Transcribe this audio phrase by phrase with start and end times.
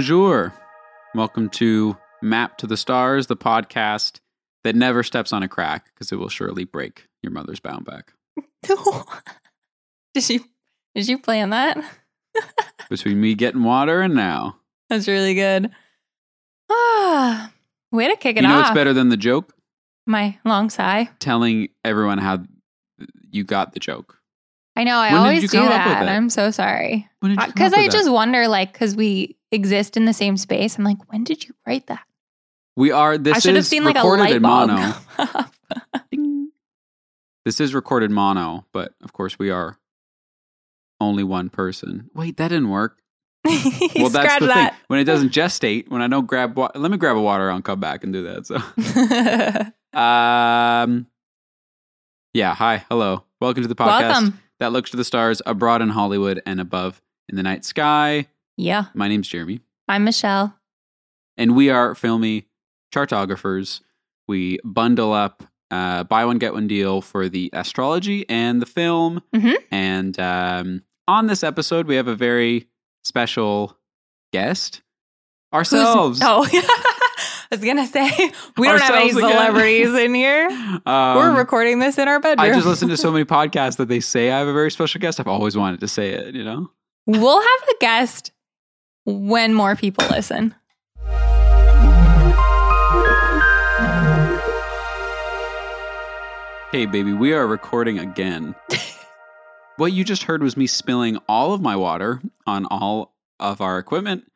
[0.00, 0.54] Bonjour.
[1.14, 4.20] Welcome to Map to the Stars, the podcast
[4.64, 8.14] that never steps on a crack because it will surely break your mother's bound back.
[10.14, 10.40] did you
[10.94, 11.76] did you plan that?
[12.88, 14.56] Between me getting water and now.
[14.88, 15.70] That's really good.
[16.70, 17.52] Ah,
[17.92, 18.42] way to kick it off.
[18.42, 18.62] you know off.
[18.68, 19.52] what's better than the joke?
[20.06, 21.10] My long sigh.
[21.18, 22.38] Telling everyone how
[23.30, 24.16] you got the joke.
[24.76, 24.96] I know.
[24.96, 26.08] I When always do that.
[26.08, 27.08] I'm so sorry.
[27.20, 27.98] When did you come Because I with that?
[27.98, 30.78] just wonder, like, because we exist in the same space.
[30.78, 32.00] I'm like, when did you write that?
[32.76, 33.18] we are.
[33.18, 34.70] This I should have is seen like a recorded light in bulb.
[34.70, 34.94] mono.
[37.46, 39.78] This is recorded mono, but of course we are
[41.00, 42.10] only one person.
[42.14, 42.98] Wait, that didn't work.
[43.96, 44.70] Well, that's the that.
[44.72, 44.80] thing.
[44.88, 47.50] When it doesn't gestate, when I don't grab, wa- let me grab a water.
[47.50, 48.46] I'll come back and do that.
[48.46, 48.56] So,
[49.98, 51.06] um,
[52.34, 52.54] yeah.
[52.54, 54.40] Hi, hello, welcome to the podcast Welcome.
[54.60, 58.26] That looks to the stars abroad in Hollywood and above in the night sky.
[58.56, 60.54] Yeah, My name's Jeremy, I'm Michelle.
[61.36, 62.46] and we are filmy
[62.92, 63.80] chartographers.
[64.28, 69.22] We bundle up, uh, buy one get one deal for the astrology and the film.
[69.34, 69.54] Mhm.
[69.70, 72.68] And um, on this episode, we have a very
[73.02, 73.76] special
[74.32, 74.82] guest.
[75.52, 76.20] Who's- Ourselves.
[76.24, 76.48] Oh, I
[77.50, 78.10] was gonna say
[78.56, 80.46] we don't have any celebrities in here.
[80.86, 82.48] Um, We're recording this in our bedroom.
[82.48, 85.00] I just listen to so many podcasts that they say I have a very special
[85.00, 85.18] guest.
[85.18, 86.70] I've always wanted to say it, you know?
[87.06, 88.30] We'll have a guest
[89.04, 90.54] when more people listen.
[96.70, 98.54] Hey, baby, we are recording again.
[99.76, 103.78] what you just heard was me spilling all of my water on all of our
[103.78, 104.30] equipment.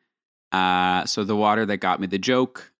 [0.51, 2.73] Uh, so the water that got me the joke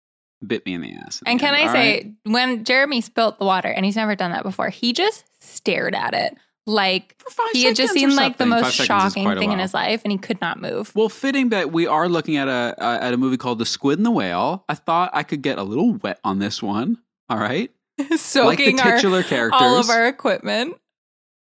[0.45, 1.21] bit me in the ass.
[1.21, 2.13] in And the can end, I all say, right?
[2.23, 6.13] when Jeremy spilt the water, and he's never done that before, he just stared at
[6.13, 6.35] it
[6.67, 7.21] like
[7.53, 10.01] he had just seen like the most Five seconds is shocking thing in his life,
[10.03, 10.95] and he could not move.
[10.95, 13.99] Well, fitting that we are looking at a uh, at a movie called The Squid
[13.99, 14.65] and the Whale.
[14.67, 16.97] I thought I could get a little wet on this one.
[17.29, 19.51] All right, like the Soaking our, characters.
[19.53, 20.75] all of our equipment.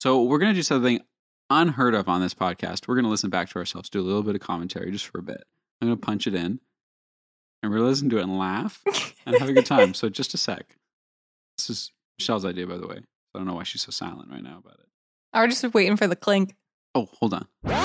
[0.01, 1.01] So we're gonna do something
[1.50, 2.88] unheard of on this podcast.
[2.88, 5.24] We're gonna listen back to ourselves, do a little bit of commentary just for a
[5.24, 5.44] bit.
[5.81, 6.59] I'm gonna punch it in,
[7.66, 8.81] and we're gonna listen to it and laugh
[9.26, 9.94] and have a good time.
[9.94, 10.78] So just a sec.
[11.58, 12.98] This is Michelle's idea, by the way.
[13.34, 14.86] I don't know why she's so silent right now about it.
[15.34, 16.56] I was just waiting for the clink.
[16.94, 17.48] Oh, hold on.
[17.64, 17.80] Who's-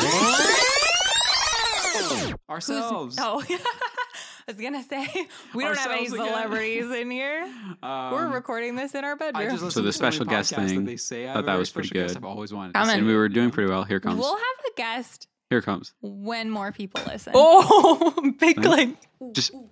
[2.48, 3.16] Ourselves.
[3.20, 5.06] Oh, I was gonna say
[5.54, 6.26] we don't have any Ourselves again.
[6.26, 7.44] celebrities in here.
[7.82, 9.70] We're Um, recording this in our bedroom.
[9.70, 12.16] So the special guest thing, thought that was pretty good.
[12.16, 12.98] I've always wanted Comment.
[12.98, 13.84] and we were doing pretty well.
[13.84, 14.18] Here comes.
[14.18, 15.92] We'll have a guest Here comes.
[16.00, 17.32] when more people listen.
[17.36, 18.32] Oh.
[18.40, 18.66] Big Right?
[18.66, 18.98] clink.
[19.32, 19.69] Just Pick it up.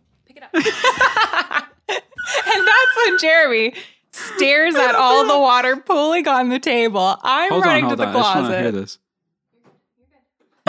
[0.54, 0.64] And
[1.88, 3.74] that's when Jeremy
[4.10, 7.16] stares at all the water pooling on the table.
[7.22, 8.12] I'm hold on, running hold to on.
[8.12, 8.80] the I just want to hear closet.
[8.80, 8.98] this.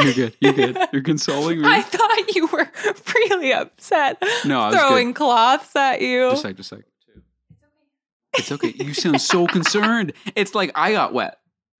[0.02, 0.38] You're good.
[0.40, 0.78] You're good.
[0.94, 1.68] You're consoling me.
[1.70, 2.70] I thought you were
[3.16, 4.22] really upset.
[4.46, 6.30] No, I was throwing cloths at you.
[6.32, 6.80] Just sec, just sec.
[8.38, 8.74] It's okay.
[8.78, 10.14] You sound so concerned.
[10.36, 11.40] It's like I got wet.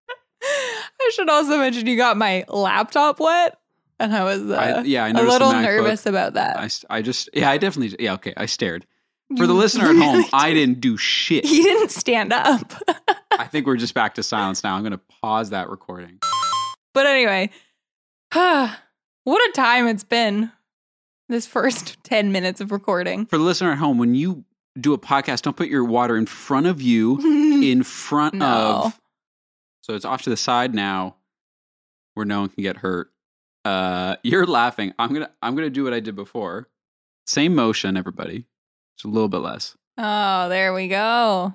[0.42, 3.58] I should also mention you got my laptop wet,
[4.00, 6.58] and I was uh, I, yeah, I a little nervous about that.
[6.90, 8.34] I just, yeah, I definitely, yeah, okay.
[8.38, 8.86] I stared.
[9.38, 10.56] For the listener at home, I did.
[10.56, 11.46] didn't do shit.
[11.46, 12.74] He didn't stand up.
[13.32, 14.74] I think we're just back to silence now.
[14.76, 16.18] I'm going to pause that recording.
[16.96, 17.52] But anyway,
[18.34, 18.70] what
[19.50, 20.52] a time it's been.
[21.28, 23.28] This first 10 minutes of recording.
[23.28, 24.46] For the listener at home, when you
[24.80, 27.20] do a podcast, don't put your water in front of you,
[27.64, 28.84] in front No.
[28.86, 29.00] of.
[29.82, 31.16] So it's off to the side now,
[32.16, 33.12] where no one can get hurt.
[33.66, 34.94] Uh, you're laughing.
[35.00, 36.68] I'm gonna I'm gonna do what I did before.
[37.28, 38.46] Same motion, everybody.
[38.96, 39.76] It's a little bit less.
[39.98, 41.54] oh, there we go.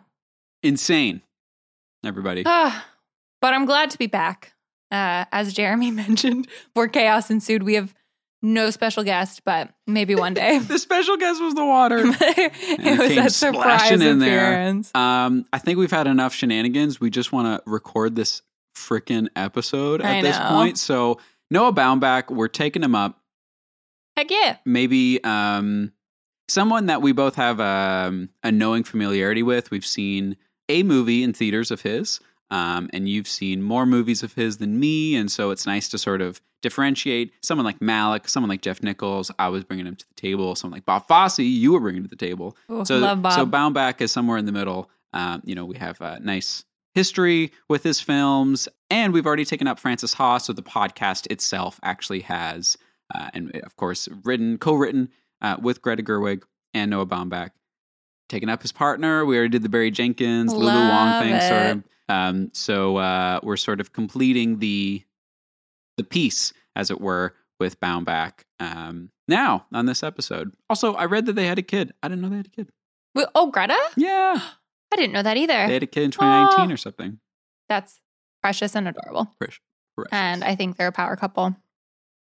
[0.62, 1.20] Insane,
[2.04, 2.42] everybody.
[2.46, 2.86] Ah,
[3.40, 4.52] but I'm glad to be back.
[4.90, 7.92] Uh, as Jeremy mentioned, where chaos ensued, we have
[8.40, 10.58] no special guest, but maybe one day.
[10.58, 11.98] the special guest was the water.
[12.04, 14.52] it was came a surprise in there.
[14.52, 14.94] appearance.
[14.94, 17.00] Um, I think we've had enough shenanigans.
[17.00, 18.42] We just want to record this
[18.76, 20.78] freaking episode at this point.
[20.78, 21.18] So
[21.54, 23.20] Noah Baumbach, we're taking him up.
[24.16, 24.56] Heck yeah.
[24.64, 25.92] maybe um,
[26.48, 29.70] someone that we both have um, a knowing familiarity with.
[29.70, 30.36] We've seen
[30.68, 32.18] a movie in theaters of his,
[32.50, 35.98] um, and you've seen more movies of his than me, and so it's nice to
[35.98, 37.32] sort of differentiate.
[37.40, 40.56] Someone like Malick, someone like Jeff Nichols, I was bringing him to the table.
[40.56, 42.56] Someone like Bob Fosse, you were bringing to the table.
[42.68, 43.34] Ooh, So, love Bob.
[43.34, 44.90] so Baumbach is somewhere in the middle.
[45.12, 46.64] Um, you know, we have a nice
[46.94, 50.38] history with his films, and we've already taken up Frances Ha.
[50.38, 52.76] So the podcast itself actually has,
[53.14, 55.08] uh, and of course, written, co-written
[55.42, 56.42] uh, with Greta gerwig
[56.72, 57.50] and Noah Baumbach.
[58.28, 59.24] Taken up his partner.
[59.24, 61.84] We already did the Barry Jenkins, Lulu Wang Love thing, sort of.
[62.08, 65.02] Um, so uh, we're sort of completing the
[65.96, 68.44] the piece, as it were, with Baumbach.
[68.60, 70.54] Um, now on this episode.
[70.68, 71.92] Also, I read that they had a kid.
[72.02, 72.68] I didn't know they had a kid.
[73.34, 73.78] Oh, Greta?
[73.96, 74.40] Yeah,
[74.94, 75.66] I didn't know that either.
[75.66, 76.74] they had a kid in 2019 Oh.
[76.74, 77.18] or something.
[77.68, 78.00] That's
[78.42, 79.28] precious and adorable.
[79.38, 79.60] Precious.
[80.12, 81.54] And I think they're a power couple.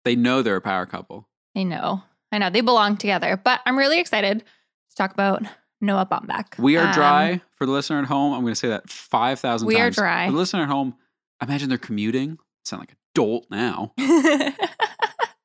[0.05, 1.27] they know they're a power couple.
[1.55, 2.03] They know.
[2.31, 2.49] I know.
[2.49, 3.37] They belong together.
[3.43, 5.43] But I'm really excited to talk about
[5.81, 6.57] Noah Baumbach.
[6.59, 8.33] We are Um, dry for the listener at home.
[8.33, 9.75] I'm going to say that 5,000 times.
[9.75, 10.27] We are dry.
[10.27, 10.95] For the listener at home,
[11.41, 12.37] imagine they're commuting.
[12.65, 13.93] sound like a dolt now.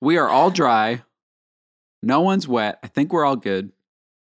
[0.01, 1.03] We are all dry.
[2.03, 2.79] No one's wet.
[2.83, 3.73] I think we're all good.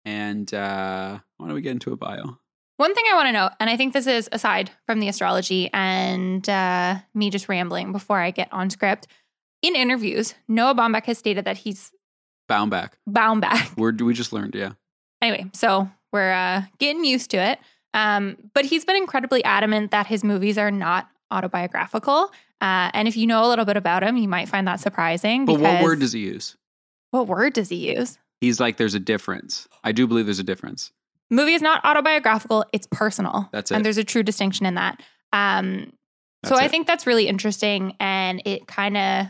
[0.04, 2.38] And uh, why don't we get into a bio?
[2.82, 5.70] One thing I want to know, and I think this is aside from the astrology
[5.72, 9.06] and uh, me just rambling before I get on script.
[9.62, 11.92] In interviews, Noah Baumbach has stated that he's
[12.48, 12.98] Bound back.
[13.06, 13.70] bound back.
[13.76, 14.72] We're, we just learned, yeah.
[15.20, 17.60] Anyway, so we're uh, getting used to it.
[17.94, 22.32] Um, but he's been incredibly adamant that his movies are not autobiographical.
[22.60, 25.44] Uh, and if you know a little bit about him, you might find that surprising.
[25.44, 26.56] But what word does he use?
[27.12, 28.18] what word does he use?
[28.40, 29.68] He's like, there's a difference.
[29.84, 30.90] I do believe there's a difference.
[31.32, 33.48] Movie is not autobiographical; it's personal.
[33.52, 33.74] That's it.
[33.74, 35.00] and there's a true distinction in that.
[35.32, 35.92] Um,
[36.44, 36.70] so I it.
[36.70, 39.26] think that's really interesting, and it kind of,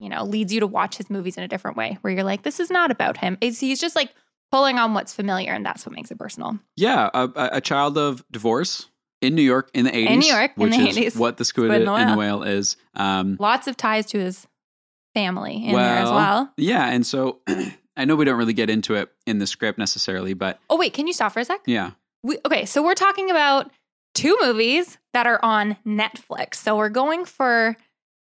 [0.00, 2.42] you know, leads you to watch his movies in a different way, where you're like,
[2.42, 3.38] this is not about him.
[3.40, 4.10] It's, he's just like
[4.50, 6.58] pulling on what's familiar, and that's what makes it personal.
[6.76, 8.86] Yeah, a, a- child of divorce
[9.22, 10.06] in New York in the 80s.
[10.10, 11.18] In New York in which the is 80s.
[11.18, 12.40] what the squid, Squid and the and the whale.
[12.40, 12.76] whale is.
[12.94, 14.46] Um, Lots of ties to his
[15.14, 16.52] family in there as Well, well.
[16.56, 17.40] yeah, and so
[17.96, 20.92] I know we don't really get into it in the script necessarily, but Oh wait,
[20.92, 21.60] can you stop for a sec?
[21.66, 21.92] yeah.
[22.22, 23.70] We, okay, so we're talking about
[24.14, 26.56] two movies that are on Netflix.
[26.56, 27.76] So we're going for,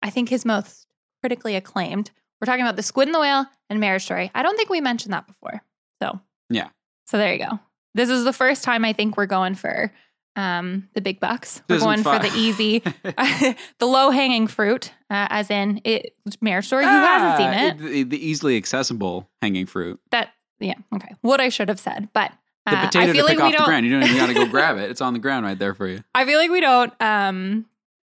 [0.03, 0.87] I think, his most
[1.21, 2.13] critically acclaimed.
[2.41, 4.31] We're talking about The Squid and the Whale and Marriage Story.
[4.37, 5.63] I don't think we mentioned that before.
[6.01, 6.69] So, Yeah.
[7.07, 7.59] So there you go.
[7.95, 9.93] This is the first time I think we're going for
[10.37, 11.63] um, the big bucks.
[11.69, 13.57] We're going for the easy, the
[13.87, 16.85] low hanging fruit, uh, as in it, Marriage Story.
[16.85, 17.75] Who hasn't seen it?
[17.75, 20.01] Ah, The, the easily accessible hanging fruit.
[20.11, 21.15] That, yeah, okay.
[21.23, 22.09] What I should have said.
[22.13, 22.33] But
[22.67, 23.87] The uh, potato I feel to pick we off the ground.
[23.87, 24.91] You don't even got to go grab it.
[24.91, 26.03] It's on the ground right there for you.
[26.15, 27.67] I feel like we don't um,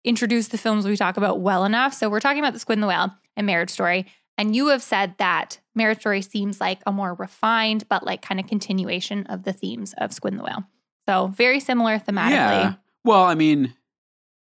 [0.04, 1.94] introduce the films we talk about well enough.
[1.94, 4.06] So we're talking about The Squid and the Whale and Marriage Story.
[4.36, 8.38] And you have said that Marriage Story seems like a more refined, but like kind
[8.40, 10.64] of continuation of the themes of Squid and the Whale.
[11.08, 12.30] So very similar thematically.
[12.30, 12.74] Yeah.
[13.04, 13.74] Well, I mean,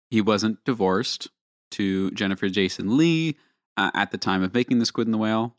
[0.10, 1.28] he wasn't divorced
[1.76, 3.36] to Jennifer Jason Leigh
[3.78, 5.56] uh, at the time of making The Squid and the Whale.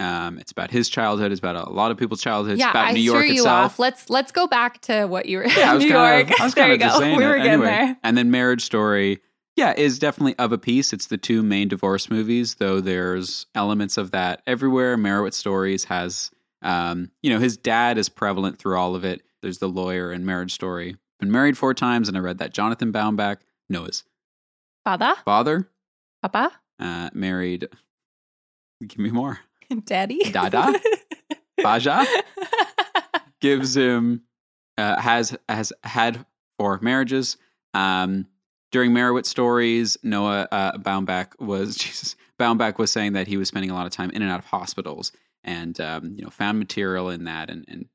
[0.00, 1.30] Um, it's about his childhood.
[1.30, 2.58] It's about a lot of people's childhoods.
[2.58, 3.72] yeah, it's about I New York threw you itself.
[3.72, 3.78] off.
[3.78, 5.46] Let's let's go back to what you were.
[5.46, 6.30] Yeah, I was New York.
[6.30, 6.98] of, I was there you go.
[6.98, 7.16] we it.
[7.16, 7.66] were getting anyway.
[7.66, 7.96] there.
[8.02, 9.20] And then Marriage Story,
[9.56, 10.92] yeah, is definitely of a piece.
[10.92, 14.96] It's the two main divorce movies, though there's elements of that everywhere.
[14.96, 16.32] Meyerowitz Stories has,
[16.62, 19.22] um, you know, his dad is prevalent through all of it.
[19.42, 20.96] There's the lawyer in Marriage Story.
[21.20, 23.36] Been married four times, and I read that Jonathan Baumbach,
[23.68, 24.02] Noah's
[24.84, 25.68] Father, father,
[26.22, 27.68] Papa, uh, married.
[28.86, 29.38] Give me more.
[29.84, 30.78] Daddy, Dada?
[31.62, 32.04] Baja
[33.40, 34.22] gives him
[34.76, 36.24] uh, has has had
[36.58, 37.36] four marriages.
[37.72, 38.26] Um,
[38.72, 43.70] during Meyerowitz stories, Noah uh, Baumbach was Jesus Baumbach was saying that he was spending
[43.70, 47.08] a lot of time in and out of hospitals, and um, you know found material
[47.08, 47.86] in that and, and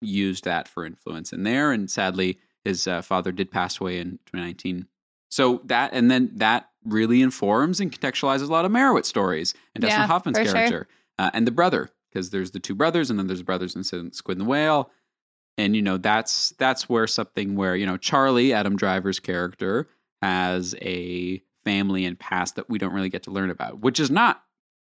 [0.00, 1.72] used that for influence in there.
[1.72, 4.86] And sadly, his uh, father did pass away in 2019.
[5.34, 9.82] So that and then that really informs and contextualizes a lot of Meyerowitz stories and
[9.82, 10.54] Dustin Yeah, Hoffman's for sure.
[10.54, 10.88] character
[11.18, 14.38] uh, and the brother because there's the two brothers and then there's brothers in Squid
[14.38, 14.92] and the Whale,
[15.58, 19.88] and you know that's that's where something where you know Charlie Adam Driver's character
[20.22, 24.12] has a family and past that we don't really get to learn about, which is
[24.12, 24.40] not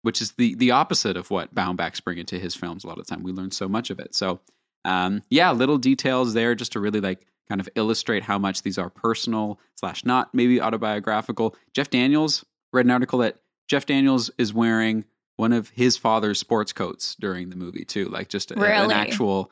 [0.03, 3.05] which is the the opposite of what Baumbach's bring into his films a lot of
[3.05, 3.23] the time.
[3.23, 4.15] We learn so much of it.
[4.15, 4.39] So
[4.85, 8.77] um, yeah, little details there just to really like kind of illustrate how much these
[8.77, 11.55] are personal slash not maybe autobiographical.
[11.73, 13.37] Jeff Daniels read an article that
[13.67, 15.05] Jeff Daniels is wearing
[15.37, 19.51] one of his father's sports coats during the movie too, like just a, an actual.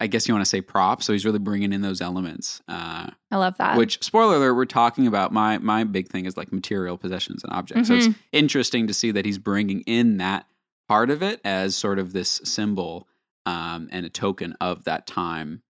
[0.00, 1.00] I guess you want to say prop.
[1.00, 2.60] So he's really bringing in those elements.
[2.66, 3.76] Uh, I love that.
[3.78, 5.32] which spoiler alert, we're talking about.
[5.32, 7.86] My my big thing is like material possessions and objects.
[7.88, 8.14] So it's Mhm.
[8.32, 10.46] interesting to see that he's bringing in that
[10.88, 13.06] part of it as sort of this symbol
[13.46, 15.62] um, and a token of that time.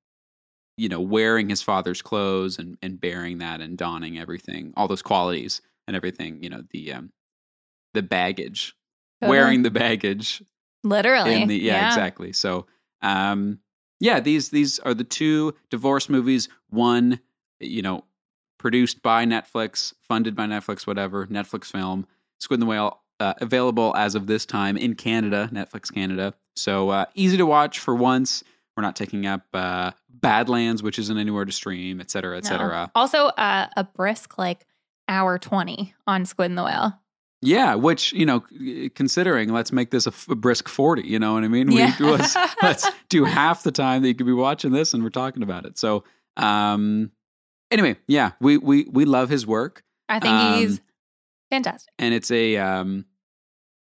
[0.76, 5.02] You know, wearing his father's clothes and and bearing that and donning everything, all those
[5.02, 6.42] qualities and everything.
[6.42, 7.12] You know, the um,
[7.94, 8.74] the baggage,
[9.20, 9.38] Totally.
[9.38, 10.42] wearing the baggage
[10.84, 11.42] literally.
[11.42, 12.66] in the yeah, exactly so
[13.02, 13.58] um
[14.00, 17.20] yeah these these are the two divorce movies one
[17.60, 18.04] you know
[18.58, 22.06] produced by netflix funded by netflix whatever netflix film
[22.38, 26.90] squid and the whale uh, available as of this time in canada netflix canada so
[26.90, 28.42] uh, easy to watch for once
[28.76, 32.48] we're not taking up uh, badlands which isn't anywhere to stream et cetera et No.
[32.48, 34.66] cetera Also, uh, a brisk like
[35.08, 36.98] hour twenty on Squid and the Whale.
[37.44, 38.44] Yeah, which you know,
[38.94, 41.02] considering let's make this a, f- a brisk forty.
[41.02, 41.72] You know what I mean?
[41.72, 41.92] Yeah.
[41.98, 45.42] Let's let's do half the time that you could be watching this, and we're talking
[45.42, 45.76] about it.
[45.76, 46.04] So,
[46.36, 47.10] um,
[47.72, 50.80] anyway, yeah, we we we love his work, I think Um, he's
[51.50, 51.92] fantastic.
[51.98, 53.06] and it's a um,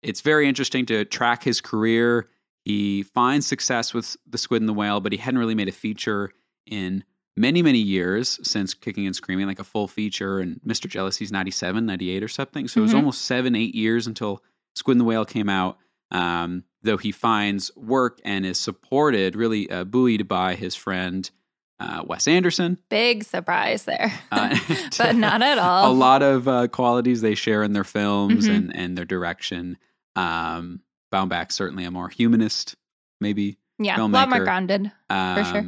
[0.03, 2.29] it's very interesting to track his career.
[2.67, 5.73] He finds success with the Squid and the Whale, but he hadn't really made a
[5.73, 6.33] feature
[6.67, 7.05] in
[7.37, 10.41] many many years since Kicking and Screaming, like a full feature.
[10.41, 10.89] And Mr.
[10.89, 12.67] Jealousy's 97, 98 or something.
[12.67, 12.97] So it was Mhm.
[12.97, 14.43] almost seven, eight years until
[14.75, 15.79] Squid and the Whale came out.
[16.11, 21.31] Um, though he finds work and is supported, really uh, buoyed by his friend
[21.79, 22.79] uh, Wes Anderson.
[22.89, 24.13] Big surprise there.
[24.33, 24.57] Uh,
[24.99, 25.93] but not at all.
[25.93, 28.57] a lot of uh, qualities they share in their films Mhm.
[28.57, 29.77] and, and their direction.
[30.17, 30.81] Um,
[31.13, 32.75] Baumbach's certainly a more humanist,
[33.21, 33.59] maybe.
[33.79, 34.91] Yeah, a lot more grounded.
[35.11, 35.65] Um, sure.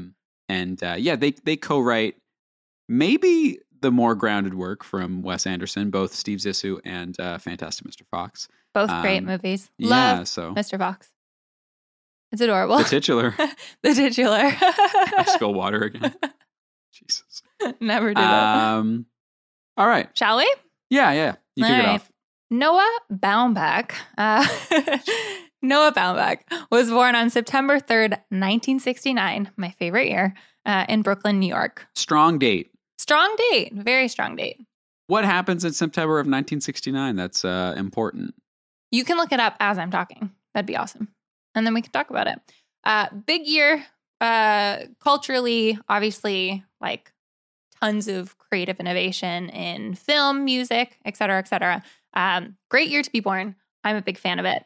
[0.49, 2.17] And uh, yeah, they they co-write
[2.89, 8.03] maybe the more grounded work from Wes Anderson, both Steve Zissou and uh, Fantastic Mr.
[8.11, 8.49] Fox.
[8.75, 9.71] Both great Um, movies.
[9.79, 10.79] Yeah, Love so Mr.
[10.79, 11.11] Fox.
[12.33, 12.79] It's adorable.
[12.79, 13.35] the titular.
[13.83, 14.39] the titular.
[14.43, 16.15] I spill water again.
[16.93, 17.43] Jesus.
[17.81, 18.75] Never do that.
[18.75, 19.07] Um,
[19.77, 20.09] all right.
[20.17, 20.55] Shall we?
[20.91, 21.35] Yeah, yeah.
[21.57, 22.08] You kick it off.
[22.51, 24.47] Noah Baumbach, uh,
[25.63, 26.39] Noah Baumbach
[26.71, 31.87] was born on September 3rd, 1969, my favorite year, uh, in Brooklyn, New York.
[31.95, 32.71] Strong date.
[32.99, 34.61] Strong date, very strong date.
[35.09, 37.17] What happens in September of 1969?
[37.17, 38.35] That's uh, important.
[38.91, 40.31] You can look it up as I'm talking.
[40.55, 41.09] That'd be awesome.
[41.55, 42.39] And then we can talk about it.
[42.85, 43.85] Uh, big year,
[44.21, 47.13] uh, culturally, obviously, like
[47.81, 51.83] tons of creative innovation in film, music, et cetera, et cetera.
[52.15, 53.57] Um, great year to be born.
[53.85, 54.65] I'm a big fan of it.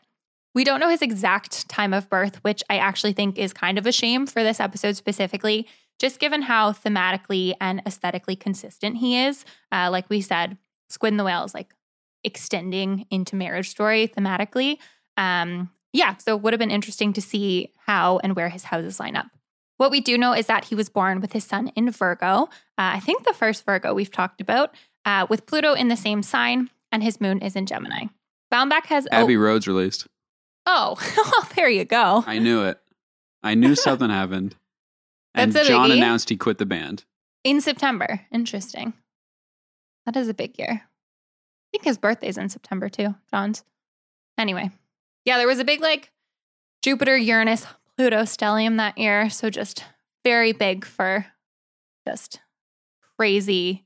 [0.54, 3.86] We don't know his exact time of birth, which I actually think is kind of
[3.86, 5.66] a shame for this episode specifically,
[5.98, 9.44] just given how thematically and aesthetically consistent he is.
[9.70, 10.58] Uh, like we said,
[10.90, 11.74] Squid and the Whale is like
[12.22, 14.78] extending into Marriage Story thematically.
[15.16, 19.00] Um, yeah, so it would have been interesting to see how and where his houses
[19.00, 19.26] line up.
[19.78, 22.44] What we do know is that he was born with his son in Virgo.
[22.44, 22.46] Uh,
[22.76, 26.70] I think the first Virgo we've talked about, uh, with Pluto in the same sign,
[26.92, 28.04] and his moon is in Gemini.
[28.52, 29.08] Baumbach has.
[29.10, 30.06] Oh Abbey Road's released.
[30.66, 32.22] Oh, oh, there you go.
[32.26, 32.78] I knew it.
[33.42, 34.54] I knew something happened.
[35.34, 37.04] And That's a John announced he quit the band.
[37.42, 38.20] In September.
[38.30, 38.92] Interesting.
[40.04, 40.82] That is a big year.
[40.82, 43.64] I think his birthday's in September too, John's.
[44.36, 44.70] Anyway,
[45.24, 46.10] yeah, there was a big like
[46.82, 49.30] Jupiter, Uranus, Pluto stellium that year.
[49.30, 49.84] So just
[50.24, 51.26] very big for
[52.06, 52.40] just
[53.16, 53.84] crazy,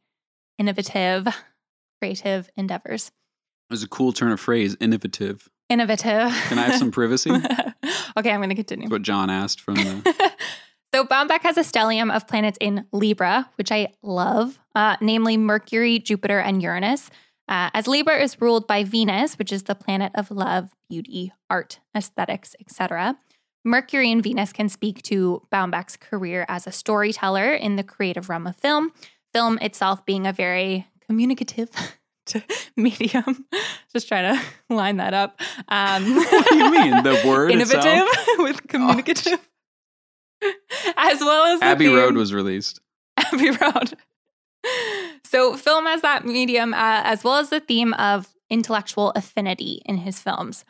[0.58, 1.28] innovative,
[2.00, 3.08] creative endeavors.
[3.68, 5.48] It was a cool turn of phrase, innovative.
[5.68, 6.32] Innovative.
[6.48, 7.30] Can I have some privacy?
[8.16, 8.84] okay, I'm going to continue.
[8.84, 10.32] That's what John asked from the.
[10.94, 15.98] so Baumbach has a stellium of planets in Libra, which I love, uh, namely Mercury,
[15.98, 17.10] Jupiter, and Uranus.
[17.48, 21.80] Uh, as Libra is ruled by Venus, which is the planet of love, beauty, art,
[21.96, 23.16] aesthetics, etc.
[23.64, 28.46] Mercury and Venus can speak to Baumbach's career as a storyteller in the creative realm
[28.46, 28.92] of film.
[29.32, 31.70] Film itself being a very communicative
[32.76, 33.46] medium.
[33.92, 35.40] Just trying to line that up.
[35.68, 37.02] Um, what do you mean?
[37.02, 38.38] The word innovative itself?
[38.38, 39.48] with communicative,
[40.96, 42.80] as well as the Abbey Road was released.
[43.16, 43.94] Abbey Road.
[45.24, 49.98] So, film as that medium, uh, as well as the theme of intellectual affinity in
[49.98, 50.64] his films.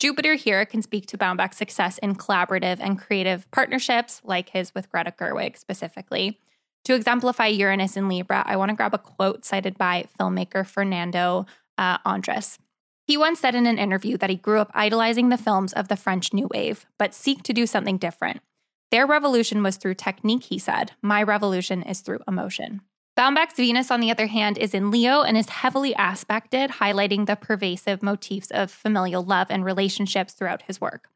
[0.00, 4.90] Jupiter here can speak to Baumbach's success in collaborative and creative partnerships, like his with
[4.90, 6.40] Greta Gerwig specifically.
[6.84, 11.46] To exemplify Uranus in Libra, I want to grab a quote cited by filmmaker Fernando
[11.78, 12.58] uh, Andres.
[13.06, 15.96] He once said in an interview that he grew up idolizing the films of the
[15.96, 18.40] French New Wave, but seek to do something different.
[18.90, 20.92] Their revolution was through technique, he said.
[21.02, 22.82] My revolution is through emotion.
[23.16, 27.36] Baumbach's Venus, on the other hand, is in Leo and is heavily aspected, highlighting the
[27.36, 31.08] pervasive motifs of familial love and relationships throughout his work.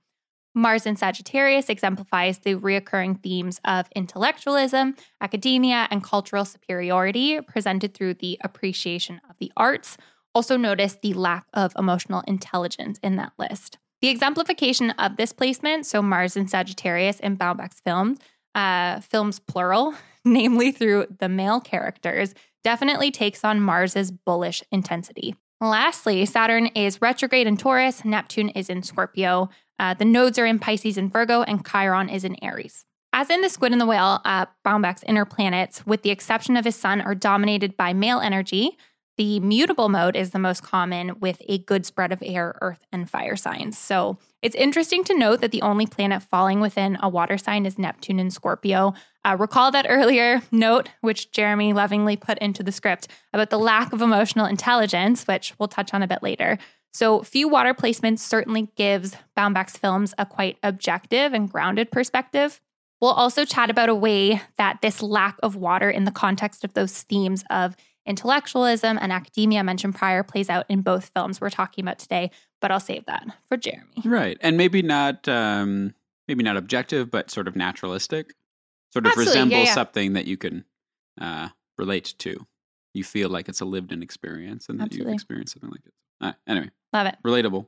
[0.56, 8.14] Mars in Sagittarius exemplifies the reoccurring themes of intellectualism, academia, and cultural superiority presented through
[8.14, 9.98] the appreciation of the arts.
[10.34, 13.76] Also, notice the lack of emotional intelligence in that list.
[14.00, 18.18] The exemplification of this placement, so Mars in Sagittarius in Baumbach's films,
[18.54, 19.94] uh, films plural,
[20.24, 22.34] namely through the male characters,
[22.64, 25.36] definitely takes on Mars's bullish intensity.
[25.60, 29.48] Lastly, Saturn is retrograde in Taurus, Neptune is in Scorpio,
[29.78, 32.84] uh, the nodes are in Pisces and Virgo, and Chiron is in Aries.
[33.12, 36.64] As in the squid and the whale, uh, Baumbach's inner planets, with the exception of
[36.64, 38.76] his sun, are dominated by male energy.
[39.16, 43.08] The mutable mode is the most common with a good spread of air, earth, and
[43.08, 43.78] fire signs.
[43.78, 47.78] So it's interesting to note that the only planet falling within a water sign is
[47.78, 48.92] Neptune in Scorpio.
[49.24, 53.94] Uh, recall that earlier note, which Jeremy lovingly put into the script, about the lack
[53.94, 56.58] of emotional intelligence, which we'll touch on a bit later.
[56.96, 62.58] So, few water placements certainly gives Baumbach's films a quite objective and grounded perspective.
[63.02, 66.72] We'll also chat about a way that this lack of water in the context of
[66.72, 67.76] those themes of
[68.06, 72.30] intellectualism and academia mentioned prior plays out in both films we're talking about today,
[72.62, 74.00] but I'll save that for Jeremy.
[74.02, 74.38] Right.
[74.40, 75.92] And maybe not um
[76.28, 78.32] maybe not objective, but sort of naturalistic.
[78.94, 79.74] Sort of Absolutely, yeah, resembles yeah.
[79.74, 80.64] something that you can
[81.20, 82.46] uh relate to.
[82.94, 85.10] You feel like it's a lived in experience and that Absolutely.
[85.10, 85.92] you've experienced something like it.
[86.20, 87.16] Uh, anyway, Love it.
[87.24, 87.66] relatable.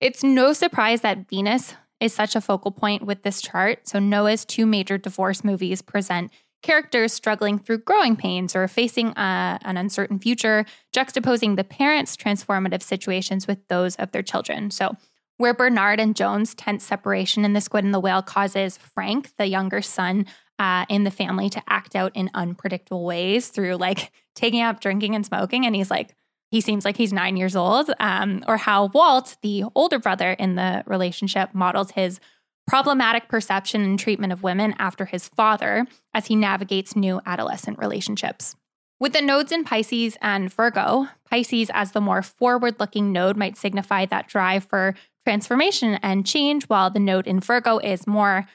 [0.00, 3.88] It's no surprise that Venus is such a focal point with this chart.
[3.88, 6.30] So, Noah's two major divorce movies present
[6.62, 12.82] characters struggling through growing pains or facing uh, an uncertain future, juxtaposing the parents' transformative
[12.82, 14.70] situations with those of their children.
[14.70, 14.96] So,
[15.36, 19.46] where Bernard and Joan's tense separation in The Squid and the Whale causes Frank, the
[19.46, 20.26] younger son
[20.58, 25.14] uh, in the family, to act out in unpredictable ways through like taking up drinking
[25.14, 25.64] and smoking.
[25.64, 26.14] And he's like,
[26.50, 30.54] he seems like he's nine years old, um, or how Walt, the older brother in
[30.54, 32.20] the relationship, models his
[32.66, 38.54] problematic perception and treatment of women after his father as he navigates new adolescent relationships.
[39.00, 43.56] With the nodes in Pisces and Virgo, Pisces as the more forward looking node might
[43.56, 48.46] signify that drive for transformation and change, while the node in Virgo is more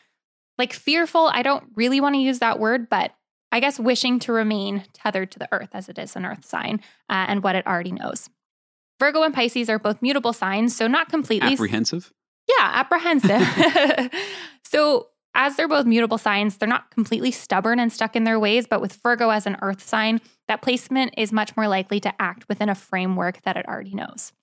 [0.57, 1.29] like fearful.
[1.33, 3.13] I don't really want to use that word, but
[3.53, 6.81] I guess wishing to remain tethered to the earth as it is an earth sign
[7.07, 8.27] uh, and what it already knows.
[8.99, 11.53] Virgo and Pisces are both mutable signs, so not completely.
[11.53, 12.11] Apprehensive.
[12.49, 14.11] yeah, apprehensive.
[14.63, 18.65] so, as they're both mutable signs, they're not completely stubborn and stuck in their ways,
[18.65, 22.49] but with Virgo as an earth sign, that placement is much more likely to act
[22.49, 24.33] within a framework that it already knows.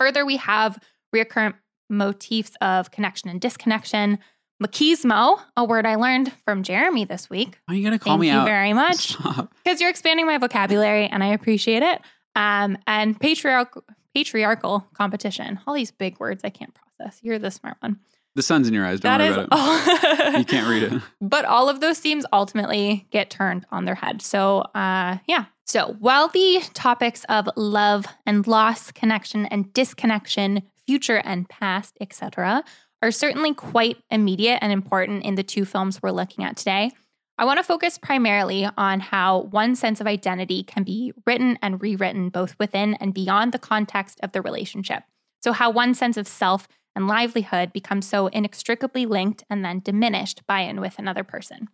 [0.00, 0.78] Further, we have
[1.12, 1.56] recurrent
[1.90, 4.18] motifs of connection and disconnection.
[4.62, 7.58] Machismo, a word I learned from Jeremy this week.
[7.68, 8.46] Are you gonna call Thank me you out?
[8.46, 9.16] very much
[9.64, 12.00] because you're expanding my vocabulary and I appreciate it.
[12.36, 15.58] Um, and patriarchal patriarchal competition.
[15.66, 17.18] All these big words I can't process.
[17.22, 17.98] You're the smart one.
[18.34, 19.00] The sun's in your eyes.
[19.00, 20.34] Don't That worry is about it.
[20.38, 21.02] You can't read it.
[21.20, 24.22] But all of those themes ultimately get turned on their head.
[24.22, 25.46] So, uh, yeah.
[25.66, 32.64] So, while the topics of love and loss, connection and disconnection, future and past, etc.,
[33.02, 36.92] are certainly quite immediate and important in the two films we're looking at today,
[37.36, 41.82] I want to focus primarily on how one sense of identity can be written and
[41.82, 45.02] rewritten both within and beyond the context of the relationship.
[45.42, 50.46] So, how one sense of self and livelihood becomes so inextricably linked and then diminished
[50.46, 51.68] by and with another person.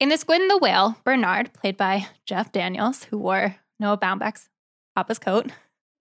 [0.00, 4.48] In The Squid and the Whale, Bernard, played by Jeff Daniels, who wore Noah Baumbach's
[4.94, 5.50] papa's coat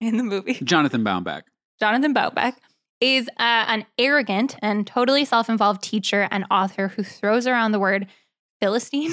[0.01, 1.43] in the movie, Jonathan Baumbach.
[1.79, 2.55] Jonathan Baumbach,
[3.03, 7.79] is uh, an arrogant and totally self involved teacher and author who throws around the
[7.79, 8.07] word
[8.61, 9.11] Philistine,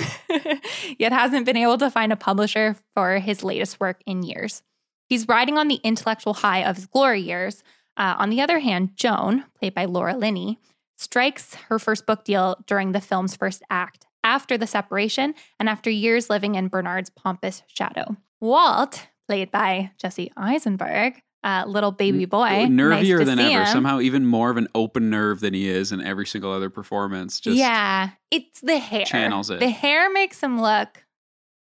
[0.98, 4.62] yet hasn't been able to find a publisher for his latest work in years.
[5.08, 7.64] He's riding on the intellectual high of his glory years.
[7.96, 10.60] Uh, on the other hand, Joan, played by Laura Linney,
[10.96, 15.90] strikes her first book deal during the film's first act, after the separation and after
[15.90, 18.16] years living in Bernard's pompous shadow.
[18.40, 23.64] Walt, played by Jesse Eisenberg, uh, little baby boy, nice nervier to than ever.
[23.64, 23.66] him.
[23.66, 27.40] Somehow even more of an open nerve than he is in every single other performance.
[27.40, 29.04] Just yeah, it's the hair.
[29.04, 29.60] channels it.
[29.60, 31.04] The hair makes him look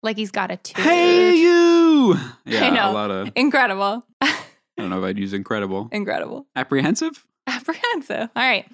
[0.03, 0.85] like he's got a tooth.
[0.85, 2.17] Hey you!
[2.45, 2.91] Yeah, I know.
[2.91, 3.31] a lot of.
[3.37, 4.05] Incredible.
[4.21, 4.37] I
[4.77, 5.89] don't know if I'd use incredible.
[5.93, 6.47] Incredible.
[6.55, 7.25] Apprehensive.
[7.47, 8.29] Apprehensive.
[8.37, 8.67] All right.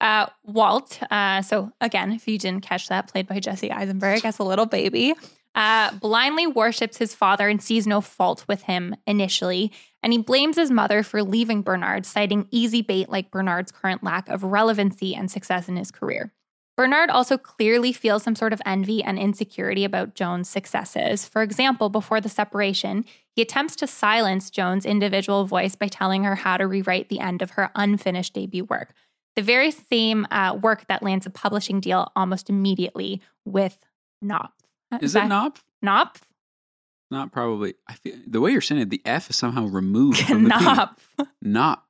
[0.00, 4.38] Uh, Walt, uh, so again, if you didn't catch that, played by Jesse Eisenberg as
[4.38, 5.14] a little baby,
[5.56, 9.72] uh, blindly worships his father and sees no fault with him initially.
[10.02, 14.28] And he blames his mother for leaving Bernard, citing easy bait like Bernard's current lack
[14.28, 16.32] of relevancy and success in his career.
[16.76, 21.26] Bernard also clearly feels some sort of envy and insecurity about Joan's successes.
[21.26, 26.34] For example, before the separation, he attempts to silence Joan's individual voice by telling her
[26.34, 28.92] how to rewrite the end of her unfinished debut work.
[29.36, 33.78] The very same uh, work that lands a publishing deal almost immediately with
[34.22, 34.55] Knopf.
[34.92, 35.60] Uh, is it not?
[35.82, 36.22] Knopf?
[37.10, 37.74] Not probably.
[37.88, 40.64] I feel the way you're saying it, the F is somehow removed from the P.
[40.64, 41.08] Knopf.
[41.42, 41.82] Knopf.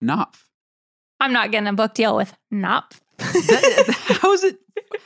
[0.00, 0.48] Knopf.
[1.20, 3.00] I'm not getting a book deal with Knopf.
[3.18, 4.58] How is it?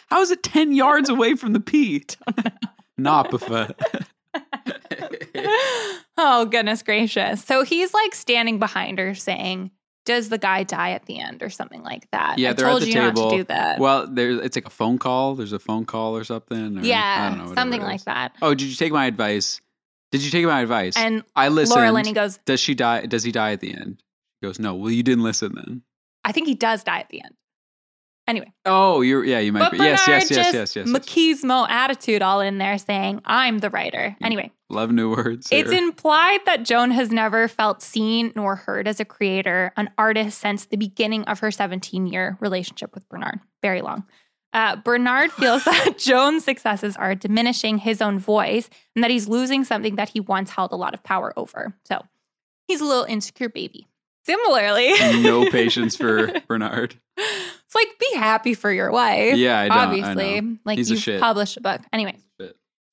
[0.08, 2.04] How is it ten yards away from the P?
[2.98, 3.42] Knopf.
[3.50, 3.68] Uh,
[6.16, 7.44] oh, goodness gracious.
[7.44, 9.70] So he's like standing behind her saying,
[10.06, 12.38] Does the guy die at the end or something like that?
[12.38, 13.22] Yeah, I they're at told the you table.
[13.24, 13.78] not to do that.
[13.78, 15.34] Well, there's it's like a phone call.
[15.34, 16.78] There's a phone call or something.
[16.78, 18.34] Or, I yeah, don't know, something like that.
[18.40, 19.60] Oh, did you take my advice?
[20.12, 20.96] Did you take my advice?
[20.96, 21.76] And I listened.
[21.76, 23.04] Laura Linney goes, Does she die?
[23.06, 24.02] Does he die at the end?
[24.40, 24.74] He goes, no.
[24.74, 25.82] Well, you didn't listen then.
[26.24, 27.34] I think he does die at the end.
[28.28, 29.78] Anyway, Oh, you're yeah, you might but be.
[29.78, 34.16] Bernard Yes, yes, yes, yes, yes, machismo attitude all in there, saying I'm the writer.
[34.20, 35.46] Anyway, Love new words.
[35.52, 40.38] it's implied that Joan has never felt seen nor heard as a creator, an artist
[40.38, 43.38] since the beginning of her 17 year relationship with Bernard.
[43.62, 44.04] Very long.
[44.52, 49.62] Uh, Bernard feels that Joan's successes are diminishing his own voice and that he's losing
[49.64, 51.74] something that he once held a lot of power over.
[51.84, 52.02] So
[52.66, 53.86] he's a little insecure baby.
[54.24, 56.96] Similarly, no patience for Bernard.
[57.76, 59.36] like be happy for your wife.
[59.36, 59.78] Yeah, I don't.
[59.78, 60.38] obviously.
[60.38, 60.58] I.
[60.64, 61.20] Like He's a you shit.
[61.20, 61.80] published a book.
[61.92, 62.16] Anyway.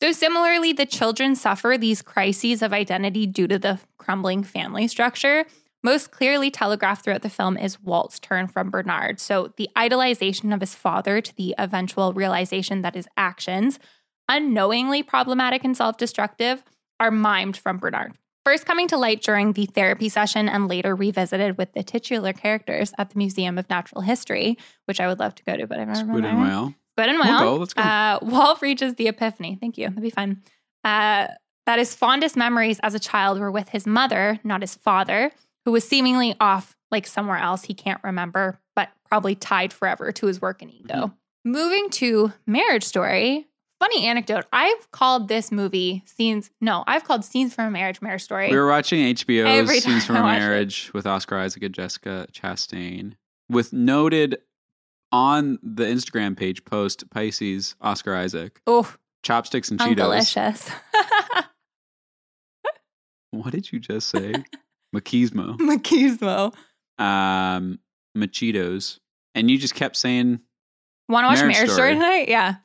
[0.01, 5.45] So similarly, the children suffer these crises of identity due to the crumbling family structure.
[5.81, 9.21] Most clearly telegraphed throughout the film is Walt's turn from Bernard.
[9.21, 13.79] So the idolization of his father to the eventual realization that his actions,
[14.27, 16.63] unknowingly problematic and self-destructive,
[16.99, 18.13] are mimed from Bernard.
[18.45, 22.91] First coming to light during the therapy session and later revisited with the titular characters
[22.97, 25.87] at the Museum of Natural History, which I would love to go to, but I've
[25.87, 26.45] never Squid been and there.
[26.47, 26.73] whale.
[26.97, 27.81] But and We'll well, go, let's go.
[27.81, 29.57] Uh, Walt reaches the epiphany.
[29.59, 29.87] Thank you.
[29.87, 30.41] That'd be fun.
[30.83, 31.27] Uh,
[31.65, 35.31] that his fondest memories as a child were with his mother, not his father,
[35.63, 40.27] who was seemingly off like somewhere else he can't remember, but probably tied forever to
[40.27, 40.93] his work and ego.
[40.93, 41.51] Mm-hmm.
[41.51, 43.47] Moving to Marriage Story.
[43.83, 44.45] Funny anecdote.
[44.53, 46.49] I've called this movie scenes.
[46.61, 48.49] No, I've called scenes from a marriage, marriage story.
[48.49, 50.39] We were watching HBO's Scenes from a watch it.
[50.39, 53.15] Marriage with Oscar Isaac and Jessica Chastain,
[53.49, 54.37] with noted
[55.11, 58.89] on the Instagram page post Pisces Oscar Isaac oh,
[59.21, 59.95] chopsticks and Cheetos.
[59.97, 60.69] delicious.
[63.31, 64.33] What did you just say?
[64.95, 65.57] Machismo.
[65.59, 66.53] Machismo.
[67.03, 67.79] Um,
[68.15, 68.99] Machitos.
[69.33, 70.39] And you just kept saying,
[71.09, 71.93] Want to watch Marriage Marriage Story Story.
[71.95, 72.29] tonight?
[72.29, 72.55] Yeah.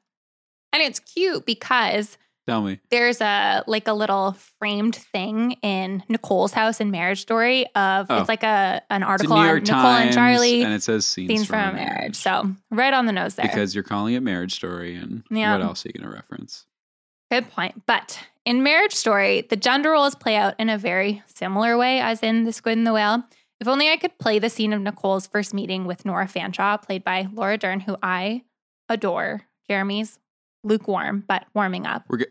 [0.80, 2.78] And it's cute because tell me.
[2.90, 8.20] there's a like a little framed thing in Nicole's house in Marriage Story of Oh.
[8.20, 11.28] it's like a an article New on Nicole Times, and Charlie and it says scenes,
[11.30, 12.16] scenes from a marriage.
[12.16, 13.46] So right on the nose there.
[13.46, 15.52] because you're calling it Marriage Story, and Yeah.
[15.56, 16.64] what else are you going to reference?
[17.30, 17.82] Good point.
[17.86, 22.22] But in Marriage Story, the gender roles play out in a very similar way as
[22.22, 23.24] in The Squid and the Whale.
[23.60, 27.04] If only I could play the scene of Nicole's first meeting with Nora Fanshaw, played
[27.04, 28.44] by Laura Dern, who I
[28.88, 29.42] adore.
[29.68, 30.18] Jeremy's
[30.64, 32.04] lukewarm, but warming up.
[32.08, 32.28] We're good.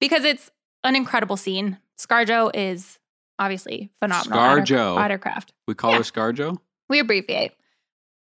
[0.00, 0.50] Because it's
[0.82, 1.78] an incredible scene.
[1.98, 2.98] Scarjo is
[3.38, 4.38] obviously phenomenal.
[4.38, 4.96] Scarjo.
[4.96, 5.52] At her, at her craft.
[5.66, 5.98] We call Yeah.
[5.98, 6.58] her Scarjo.
[6.88, 7.52] We abbreviate.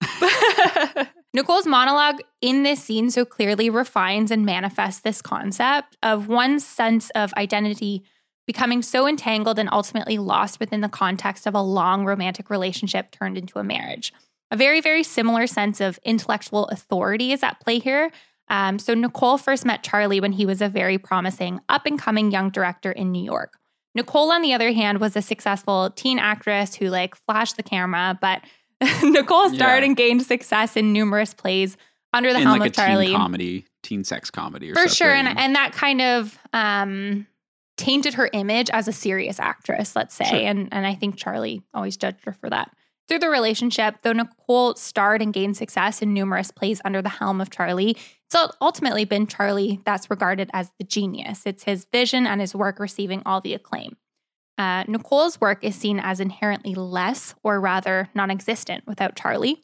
[1.34, 7.10] Nicole's monologue in this scene so clearly refines and manifests this concept of one's sense
[7.12, 8.04] of identity
[8.46, 13.38] becoming so entangled and ultimately lost within the context of a long romantic relationship turned
[13.38, 14.14] into a marriage.
[14.52, 18.12] A very, very similar sense of intellectual authority is at play here.
[18.54, 22.32] Um, so, Nicole first met Charlie when he was a very promising up and coming
[22.32, 23.58] young director in New York.
[23.96, 28.18] Nicole, on the other hand, was a successful teen actress who like flashed the camera,
[28.22, 28.42] but
[29.04, 29.88] Nicole starred Yeah.
[29.88, 31.78] and gained success in numerous plays
[32.14, 33.08] under the in helm like of Charlie.
[33.08, 34.96] teen comedy, teen sex comedy, or For something.
[34.96, 35.12] sure.
[35.14, 37.26] And, and that kind of um,
[37.78, 40.26] tainted her image as a serious actress, let's say.
[40.26, 40.40] Sure.
[40.40, 42.72] And, and I think Charlie always judged her for that.
[43.08, 47.42] Through the relationship, though Nicole starred and gained success in numerous plays under the helm
[47.42, 51.44] of Charlie, it's ultimately been Charlie that's regarded as the genius.
[51.46, 53.98] It's his vision and his work receiving all the acclaim.
[54.58, 59.64] Uh, Nicole's work is seen as inherently less, or rather non existent, without Charlie.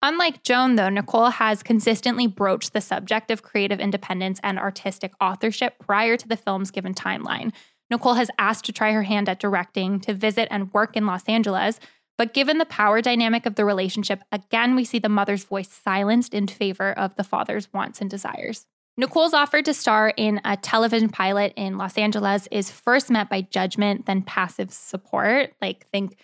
[0.00, 5.74] Unlike Joan, though, Nicole has consistently broached the subject of creative independence and artistic authorship
[5.80, 7.52] prior to the film's given timeline.
[7.90, 11.24] Nicole has asked to try her hand at directing, to visit and work in Los
[11.24, 11.80] Angeles,
[12.18, 16.34] but given the power dynamic of the relationship, again, we see the mother's voice silenced
[16.34, 18.66] in favor of the father's wants and desires.
[18.98, 23.42] Nicole's offer to star in a television pilot in Los Angeles is first met by
[23.42, 25.52] judgment, then passive support.
[25.62, 26.18] Like, think,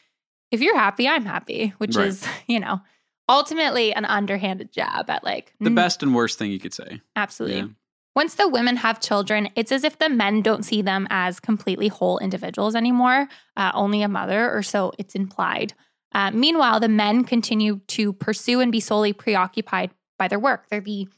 [0.51, 2.09] if you're happy, I'm happy, which Right.
[2.09, 2.81] is, you know,
[3.29, 7.01] ultimately an underhanded jab at like the mm, best and worst thing you could say.
[7.15, 7.59] Absolutely.
[7.59, 7.67] Yeah.
[8.15, 11.89] Once the women have children, it's as if the men don't see them as completely
[11.89, 15.75] whole individuals anymore, uh, only a mother, or so it's implied.
[16.15, 20.69] Uh, meanwhile, the men continue to pursue and be solely preoccupied by their work.
[20.69, 21.09] They're the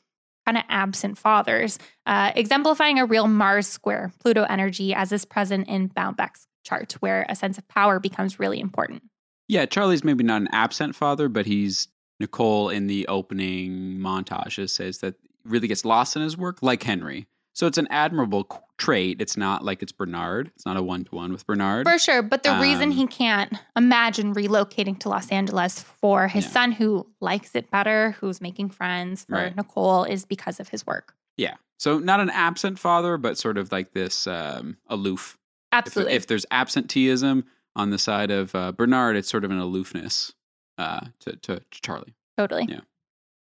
[0.47, 5.69] kind of absent fathers, uh, exemplifying a real Mars square Pluto energy as is present
[5.69, 9.03] in Baumbach's chart, where a sense of power becomes really important.
[9.49, 11.89] Yeah, Charlie's maybe not an absent father, but he's
[12.21, 17.27] Nicole in the opening montages says that really gets lost in his work, like Henry.
[17.55, 19.23] So it's an admirable trait.
[19.23, 20.51] It's not like it's Bernard.
[20.55, 21.89] It's not a one to one with Bernard.
[21.89, 22.21] For sure.
[22.23, 26.51] But the reason Um, he can't imagine relocating to Los Angeles for his Yeah.
[26.51, 29.57] son who likes it better, who's making friends for Right.
[29.57, 31.15] Nicole, is because of his work.
[31.39, 31.55] yeah.
[31.79, 35.37] So not an absent father, but sort of like this um, aloof.
[35.73, 36.15] If, Absolutely.
[36.15, 40.33] if there's absenteeism on the side of uh, Bernard, it's sort of an aloofness
[40.79, 42.15] uh, to, to, to Charlie.
[42.37, 42.67] totally.
[42.69, 42.81] Yeah.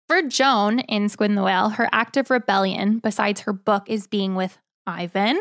[0.08, 4.06] For Joan in Squid and the Whale, her act of rebellion, besides her book, is
[4.06, 5.38] being with Ivan,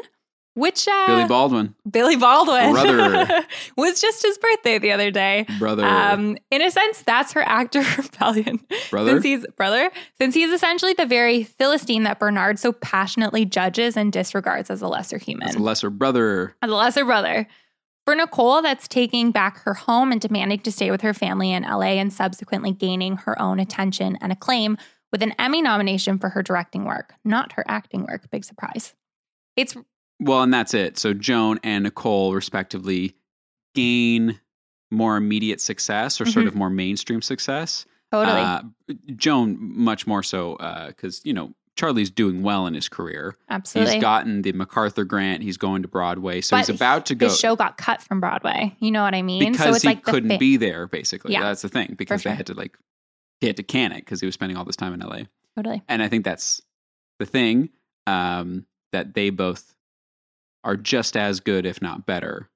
[0.56, 3.45] which uh, Billy Baldwin, Billy Baldwin Brother.
[3.77, 5.45] was just his birthday the other day.
[5.58, 8.60] brother, Um, in a sense, that's her act of rebellion.
[8.89, 9.12] brother.
[9.12, 14.12] Since he's brother, since he's essentially the very Philistine that Bernard so passionately judges and
[14.12, 16.56] disregards as a lesser human As a lesser brother.
[16.62, 17.47] as a lesser brother.
[18.08, 21.63] For Nicole, that's taking back her home and demanding to stay with her family in
[21.63, 24.78] LA and subsequently gaining her own attention and acclaim
[25.12, 28.30] with an Emmy nomination for her directing work, not her acting work.
[28.32, 28.96] Big surprise.
[29.58, 29.76] It's
[30.22, 30.98] Well, and that's it.
[30.98, 33.17] So Joan and Nicole, respectively,
[33.76, 34.39] gain
[34.89, 36.48] more immediate success or sort Mhm.
[36.48, 37.86] of more mainstream success.
[38.10, 38.62] totally Uh,
[39.17, 40.56] Joan, much more so,
[40.88, 43.37] because, you know, Charlie's doing well in his career.
[43.49, 43.93] absolutely.
[43.93, 45.43] He's gotten the MacArthur grant.
[45.43, 46.41] He's going to Broadway.
[46.41, 47.29] So But he's about to go.
[47.29, 48.75] the show got cut from Broadway.
[48.79, 49.39] You know what I mean?
[49.51, 51.33] because so it's he like couldn't fi- be there, basically.
[51.33, 51.95] Yeah, That's the thing.
[51.97, 52.31] Because sure.
[52.31, 52.77] they had to, like,
[53.39, 55.19] he had to can it because he was spending all this time in LA.
[55.55, 55.83] totally.
[55.87, 56.61] And I think that's
[57.19, 57.69] the thing
[58.07, 59.75] um, that they both
[60.63, 62.49] are just as good, if not better,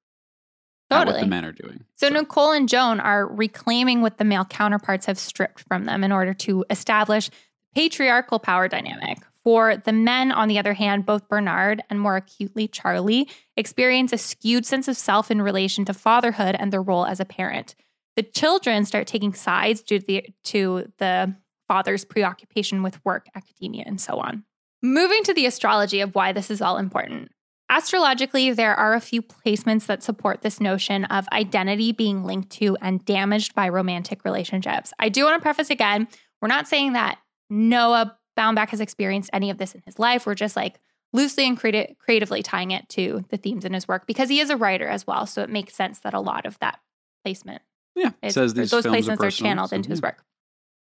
[0.90, 1.86] at what the men are doing.
[1.96, 6.12] So Nicole and Joan are reclaiming what the male counterparts have stripped from them in
[6.12, 7.30] order to establish
[7.74, 9.20] patriarchal power dynamic.
[9.44, 14.18] For the men, on the other hand, both Bernard and more acutely Charlie experience a
[14.18, 17.76] skewed sense of self in relation to fatherhood and their role as a parent.
[18.16, 21.36] The children start taking sides due to the, to the
[21.68, 24.44] father's preoccupation with work, academia, and so on.
[24.84, 27.32] Moving to the astrology of why this is all important.
[27.70, 32.76] Astrologically, there are a few placements that support this notion of identity being linked to
[32.82, 34.92] and damaged by romantic relationships.
[35.00, 36.10] I do want to preface again,
[36.42, 37.20] we're not saying that
[37.52, 40.26] Noah Baumbach has experienced any of this in his life.
[40.26, 40.80] We're just like
[41.14, 44.50] loosely and creati- creatively tying it to the themes in his work because he is
[44.50, 45.26] a writer as well.
[45.26, 46.80] So it makes sense that a lot of that
[47.24, 47.62] placement
[47.96, 50.24] Yeah, it is- says those placements are, are, channeled so, into his work.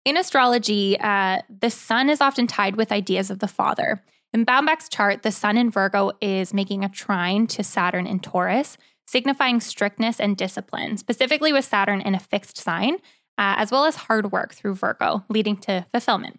[0.05, 4.03] In astrology, uh, the sun is often tied with ideas of the father.
[4.33, 8.79] In Baumbach's chart, the sun in Virgo is making a trine to Saturn in Taurus,
[9.07, 12.95] signifying strictness and discipline, specifically with Saturn in a fixed sign,
[13.37, 16.39] uh, as well as hard work through Virgo, leading to fulfillment.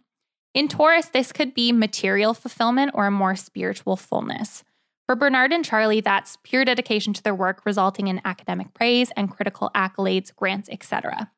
[0.53, 4.63] In Taurus, this could be material fulfillment or a more spiritual fullness.
[5.05, 9.31] For Bernard and Charlie, that's pure dedication to their work, resulting in academic praise and
[9.31, 11.31] critical accolades, grants, etc.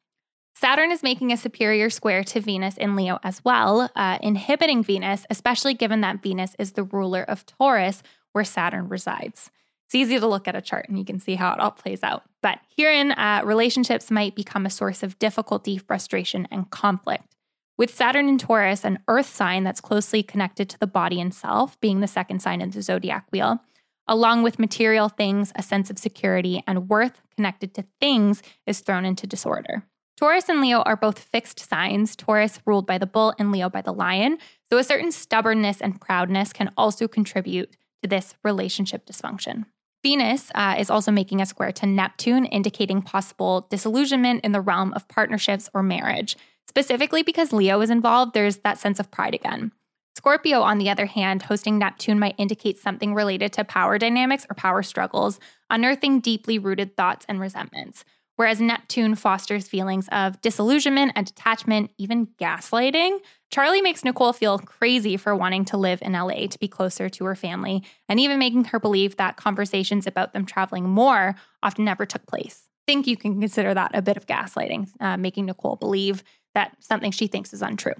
[0.55, 5.25] Saturn is making a superior square to Venus in Leo as well, uh, inhibiting Venus,
[5.29, 9.51] especially given that Venus is the ruler of Taurus, where Saturn resides.
[9.85, 12.01] It's easy to look at a chart and you can see how it all plays
[12.01, 12.23] out.
[12.41, 17.32] But herein, uh, relationships might become a source of difficulty, frustration, and conflict.
[17.75, 21.79] With Saturn in Taurus, an earth sign that's closely connected to the body and self,
[21.79, 23.61] being the second sign in the zodiac wheel,
[24.07, 29.05] along with material things, a sense of security, and worth connected to things is thrown
[29.05, 29.83] into disorder.
[30.17, 33.81] Taurus and Leo are both fixed signs, Taurus ruled by the bull and Leo by
[33.81, 34.37] the lion.
[34.69, 39.65] So a certain stubbornness and proudness can also contribute to this relationship dysfunction.
[40.03, 44.93] Venus uh, is also making a square to Neptune, indicating possible disillusionment in the realm
[44.93, 46.35] of partnerships or marriage.
[46.75, 49.71] Specifically because Leo is involved, there's that sense of pride again.
[50.15, 54.55] Scorpio, on the other hand, hosting Neptune might indicate something related to power dynamics or
[54.55, 58.03] power struggles, unearthing deeply rooted thoughts and resentments.
[58.37, 63.19] Whereas Neptune fosters feelings of disillusionment and detachment, even gaslighting.
[63.51, 67.25] Charlie makes Nicole feel crazy for wanting to live in LA to be closer to
[67.25, 72.07] her family, and even making her believe that conversations about them traveling more often never
[72.07, 72.63] took place.
[72.87, 76.75] I think you can consider that a bit of gaslighting, uh, making Nicole believe that
[76.79, 77.93] something she thinks is untrue.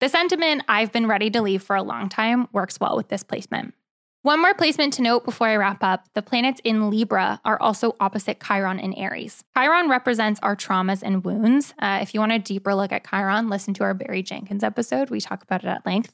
[0.00, 3.22] The sentiment, I've been ready to leave for a long time, works well with this
[3.22, 3.74] placement.
[4.22, 7.94] One more placement to note before I wrap up the planets in Libra are also
[8.00, 9.44] opposite Chiron in Aries.
[9.56, 11.74] Chiron represents our traumas and wounds.
[11.78, 15.10] Uh, if you want a deeper look at Chiron, listen to our Barry Jenkins episode.
[15.10, 16.12] We talk about it at length.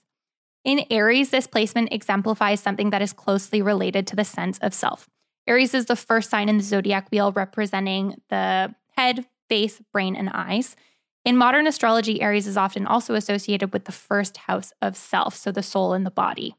[0.63, 5.09] In Aries, this placement exemplifies something that is closely related to the sense of self.
[5.47, 10.31] Aries is the first sign in the zodiac wheel representing the head, face, brain, and
[10.33, 10.77] eyes.
[11.25, 15.53] In modern astrology, Aries is often also associated with the first house of self, so
[15.53, 16.57] the soul and the body.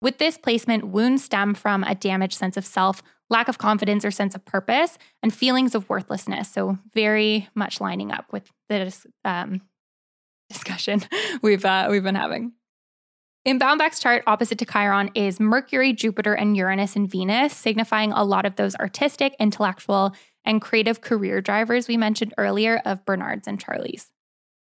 [0.00, 4.10] With this placement, wounds stem from a damaged sense of self, lack of confidence or
[4.10, 6.50] sense of purpose, and feelings of worthlessness.
[6.50, 8.92] So, very much lining up with the
[9.24, 9.60] um,
[10.50, 11.02] discussion
[11.42, 12.52] we've uh, we've been having.
[13.44, 18.22] In Baumbach's chart, opposite to Chiron is Mercury, Jupiter, and Uranus and Venus, signifying a
[18.22, 23.60] lot of those artistic, intellectual, and creative career drivers we mentioned earlier of Bernard's and
[23.60, 24.10] Charlie's.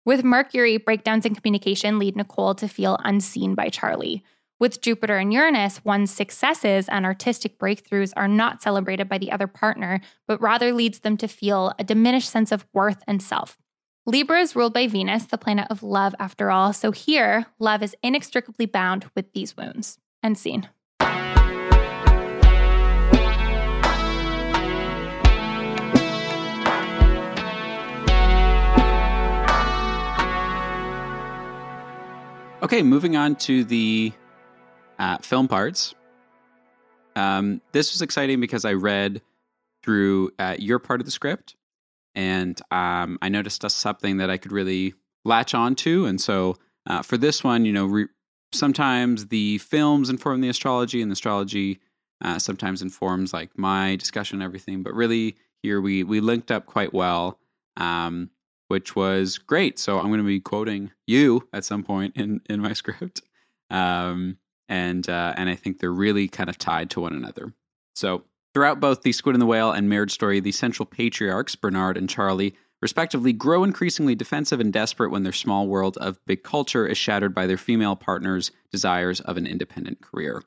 [0.05, 4.23] With Mercury, breakdowns in communication lead Nicole to feel unseen by Charlie.
[4.59, 9.47] With Jupiter and Uranus, one's successes and artistic breakthroughs are not celebrated by the other
[9.47, 13.57] partner, but rather leads them to feel a diminished sense of worth and self.
[14.05, 16.73] Libra is ruled by Venus, the planet of love, after all.
[16.73, 19.97] So here, love is inextricably bound with these wounds.
[20.21, 20.67] End scene.
[32.63, 34.13] Okay, moving on to the
[34.97, 35.93] uh, film parts.
[37.13, 39.21] Um, this was exciting because I read
[39.83, 41.57] through uh, your part of the script,
[42.15, 44.93] and um, I noticed something that I could really
[45.25, 46.05] latch on to.
[46.05, 46.55] And so
[46.87, 48.07] uh, for this one, you know, re-
[48.53, 51.81] sometimes the films inform the astrology, and the astrology
[52.23, 54.83] uh, sometimes informs like my discussion and everything.
[54.83, 57.39] But really, here we we linked up quite well.
[57.75, 58.29] Um,
[58.73, 59.77] which was great.
[59.77, 63.21] So I'm going to be quoting you at some point in in my script,
[63.69, 67.53] um, and uh, and I think they're really kind of tied to one another.
[67.95, 68.23] So
[68.55, 72.09] throughout both the Squid and the Whale and Marriage Story, the central patriarchs Bernard and
[72.09, 76.97] Charlie respectively grow increasingly defensive and desperate when their small world of big culture is
[76.97, 80.41] shattered by their female partner's desires of an independent career.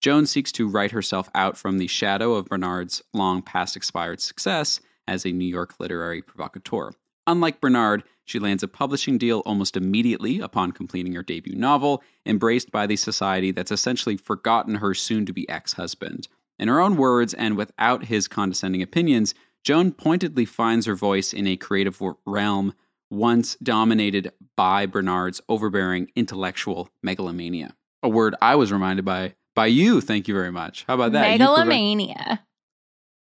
[0.00, 4.80] Joan seeks to write herself out from the shadow of Bernard's long past expired success
[5.06, 6.90] as a New York literary provocateur.
[7.28, 12.72] Unlike Bernard, she lands a publishing deal almost immediately upon completing her debut novel, embraced
[12.72, 16.26] by the society that's essentially forgotten her soon to be ex husband.
[16.58, 21.46] In her own words, and without his condescending opinions, Joan pointedly finds her voice in
[21.46, 22.72] a creative realm
[23.10, 27.76] once dominated by Bernard's overbearing intellectual megalomania.
[28.02, 30.00] A word I was reminded by by you.
[30.00, 30.84] Thank you very much.
[30.86, 31.28] How about that?
[31.28, 32.42] Megalomania.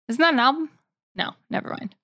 [0.10, 0.70] Isn't that an album?
[1.16, 1.96] No, never mind.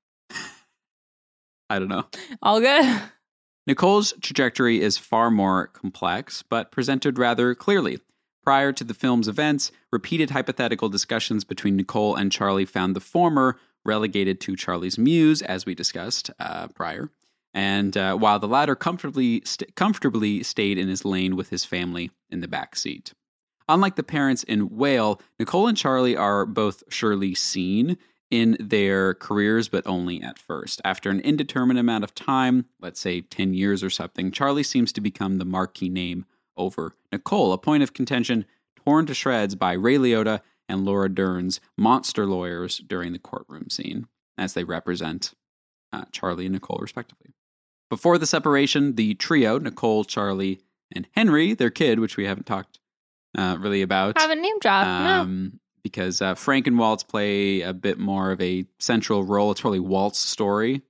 [1.72, 2.04] I don't know.
[2.42, 3.02] All good.
[3.68, 8.00] Nicole's trajectory is far more complex, but presented rather clearly.
[8.44, 13.58] Prior to the film's events, repeated hypothetical discussions between Nicole and Charlie found the former
[13.86, 17.10] relegated to Charlie's muse, as we discussed uh, prior,
[17.54, 22.12] and uh, while the latter comfortably st- comfortably stayed in his lane with his family
[22.30, 23.14] in the back seat.
[23.70, 27.98] Unlike the parents in Whale, Nicole and Charlie are both surely seen
[28.32, 30.82] in their careers, but only at first.
[30.86, 35.02] After an indeterminate amount of time, let's say 10 years or something, Charlie seems to
[35.02, 36.26] become the marquee name
[36.58, 41.60] over Nicole, a point of contention torn to shreds by Ray Liotta and Laura Dern's
[41.78, 45.34] monster lawyers during the courtroom scene, as they represent
[45.91, 47.34] uh, Charlie and Nicole, respectively.
[47.89, 50.62] Before the separation, the trio, Nicole, Charlie,
[50.96, 52.80] and Henry, their kid, which we haven't talked
[53.38, 54.88] uh, really about, haven't name dropped.
[54.88, 59.52] um, no because uh, Frank and Waltz play a bit more of a central role.
[59.52, 60.82] It's probably Walt's story,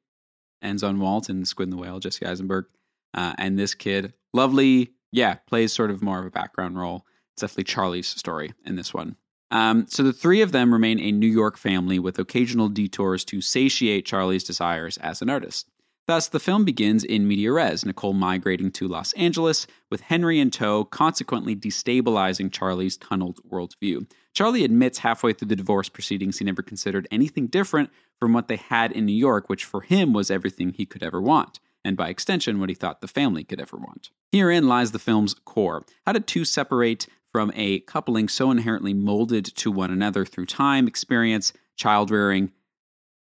[0.61, 2.65] ends on Walt and Squid and the Whale, Jesse Eisenberg.
[3.13, 7.05] Uh, and this kid, lovely, yeah, plays sort of more of a background role.
[7.33, 9.15] It's definitely Charlie's story in this one.
[9.51, 13.41] Um, so the three of them remain a New York family with occasional detours to
[13.41, 15.67] satiate Charlie's desires as an artist.
[16.07, 20.49] Thus, the film begins in media res, Nicole migrating to Los Angeles, with Henry in
[20.49, 24.09] tow, consequently destabilizing Charlie's tunneled worldview.
[24.33, 27.89] Charlie admits halfway through the divorce proceedings he never considered anything different
[28.19, 31.21] from what they had in New York, which for him was everything he could ever
[31.21, 34.09] want, and by extension, what he thought the family could ever want.
[34.31, 35.83] Herein lies the film's core.
[36.05, 40.87] How did two separate from a coupling so inherently molded to one another through time,
[40.87, 42.51] experience, child rearing,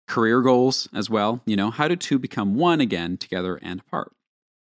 [0.08, 1.42] career goals as well?
[1.46, 4.12] You know, how do two become one again, together and apart?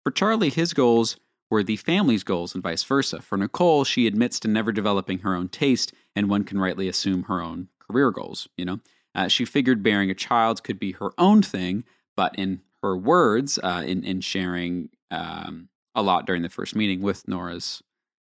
[0.04, 1.18] For Charlie, his goals
[1.54, 3.22] were the family's goals and vice versa.
[3.22, 7.24] For Nicole, she admits to never developing her own taste, and one can rightly assume
[7.24, 8.48] her own career goals.
[8.58, 8.80] You know,
[9.14, 11.84] uh, she figured bearing a child could be her own thing,
[12.18, 17.04] but in her words, uh, in in sharing um, a lot during the first meeting
[17.04, 17.84] with Nora's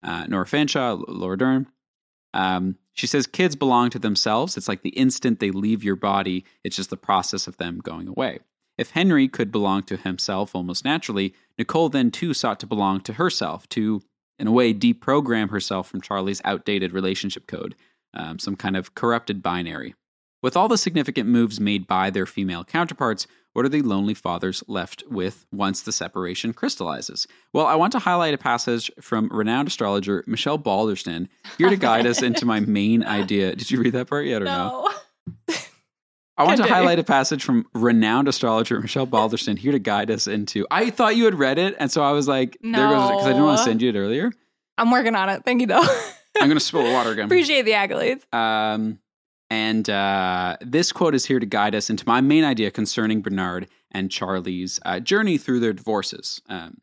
[0.01, 1.67] uh, Nora Fanshaw, Laura Dern,
[2.33, 4.55] um, she says kids belong to themselves.
[4.55, 8.07] It's like the instant they leave your body, it's just the process of them going
[8.07, 8.39] away.
[8.79, 13.13] If Henry could belong to himself almost naturally, Nicole then too sought to belong to
[13.13, 14.01] herself, to,
[14.39, 17.75] in a way, deprogram herself from Charlie's outdated relationship code,
[18.13, 19.95] um, some kind of corrupted binary.
[20.41, 24.63] With all the significant moves made by their female counterparts, what are the lonely fathers
[24.65, 27.27] left with once the separation crystallizes?
[27.51, 31.27] Well, I want to highlight a passage from renowned astrologer Michelle Balderston
[31.57, 33.57] here to guide us into my main idea.
[33.57, 34.89] Did you read that part yet or no?
[35.49, 35.55] no?
[36.39, 40.25] I want to highlight a passage from renowned astrologer Michelle Balderston here to guide us
[40.25, 40.65] into.
[40.71, 43.29] I thought you had read it, and so I was like, "There goes," because I
[43.29, 44.31] didn't want to send you it earlier.
[44.77, 45.43] I'm working on it.
[45.43, 45.81] Thank you, though.
[46.39, 47.25] I'm going to spill the water again.
[47.25, 48.33] Appreciate the accolades.
[48.33, 48.99] Um,
[49.49, 53.67] and uh, this quote is here to guide us into my main idea concerning Bernard
[53.91, 56.77] and Charlie's uh, journey through their divorces um,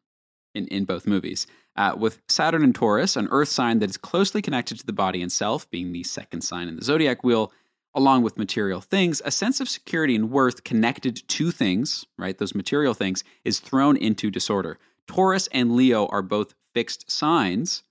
[0.55, 1.47] in, in both movies.
[1.77, 5.23] Uh, with Saturn and Taurus, an earth sign that is closely connected to the body
[5.23, 7.53] and self, being the second sign in the zodiac wheel,
[7.97, 12.37] along with material things, a sense of security and worth connected to things, right?
[12.37, 14.79] Those material things, is thrown into disorder.
[15.09, 17.83] Taurus and Leo are both fixed signs.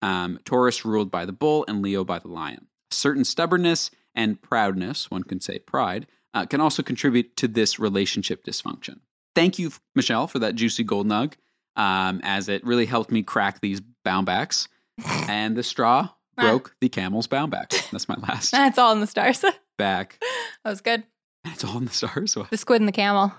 [0.00, 2.66] Um, Taurus ruled by the bull and Leo by the lion.
[2.90, 8.42] Certain stubbornness and proudness, one can say pride, uh, can also contribute to this relationship
[8.42, 9.00] dysfunction.
[9.34, 11.34] Thank you, Michelle, for that juicy gold nug,
[11.76, 14.68] um, as it really helped me crack these Baumbachs.
[15.28, 17.70] and the straw broke the camel's Baumbach.
[17.90, 19.40] That's my last That's all in the stars.
[19.78, 20.18] Back.
[20.20, 20.20] That
[20.64, 20.70] back.
[20.70, 21.04] was good.
[21.44, 22.36] It's all in the stars.
[22.50, 23.32] The squid and the camel.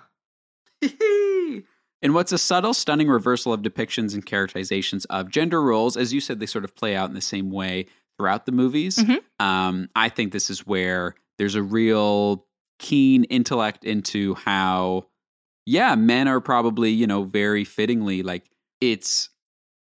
[0.81, 6.21] in what's a subtle, stunning reversal of depictions and characterizations of gender roles, as you
[6.21, 7.87] said, they sort of play out in the same way
[8.17, 8.97] throughout the movies.
[8.97, 9.19] Mhm.
[9.39, 12.45] Um, I think this is where there's a real
[12.79, 15.07] keen intellect into how,
[15.65, 18.49] yeah, men are probably you know very fittingly like
[18.81, 19.29] it's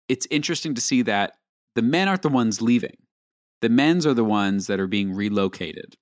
[0.07, 1.38] it's interesting to see that
[1.76, 2.95] the men aren't the ones leaving.
[3.66, 5.95] The men's are the ones that are being relocated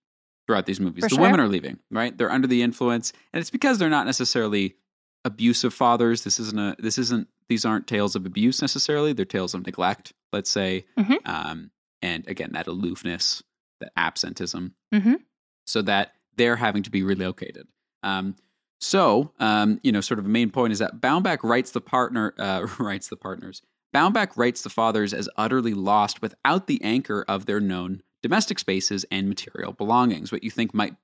[0.45, 1.05] throughout these movies.
[1.05, 1.21] For the sure.
[1.21, 2.17] women are leaving, right?
[2.17, 4.75] They're under the influence, and it's because they're not necessarily
[5.23, 6.25] abusive fathers.
[6.25, 6.75] This isn't a.
[6.77, 7.29] This isn't.
[7.47, 9.13] These aren't tales of abuse necessarily.
[9.13, 10.11] They're tales of neglect.
[10.33, 11.25] Let's say, Mhm.
[11.25, 13.41] um, and again, that aloofness,
[13.79, 15.21] that absentism, Mhm.
[15.65, 17.65] so that they're having to be relocated.
[18.01, 18.35] Um,
[18.81, 22.33] so, um, you know, sort of a main point is that Baumbach writes the partner,
[22.37, 23.61] uh, writes the partners.
[23.93, 29.05] Baumbach writes the fathers as utterly lost without the anchor of their known domestic spaces
[29.11, 30.31] and material belongings.
[30.31, 30.95] What you think might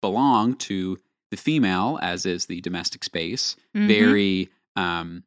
[0.00, 0.96] belong to
[1.30, 3.86] the female, as is the domestic space, Mhm.
[3.88, 5.24] very um,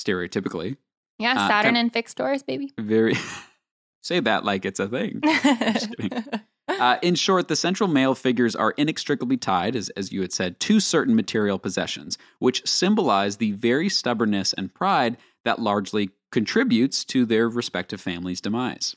[0.00, 0.76] stereotypically,
[1.18, 2.72] Yeah, uh, Saturn kind- and fixed doors, baby.
[2.78, 3.14] very.
[4.02, 5.20] say that like it's a thing.
[6.68, 10.58] Uh, in short, the central male figures are inextricably tied, as, as you had said,
[10.58, 15.16] to certain material possessions, which symbolize the very stubbornness and pride
[15.46, 18.94] that largely contributes to their respective families' demise.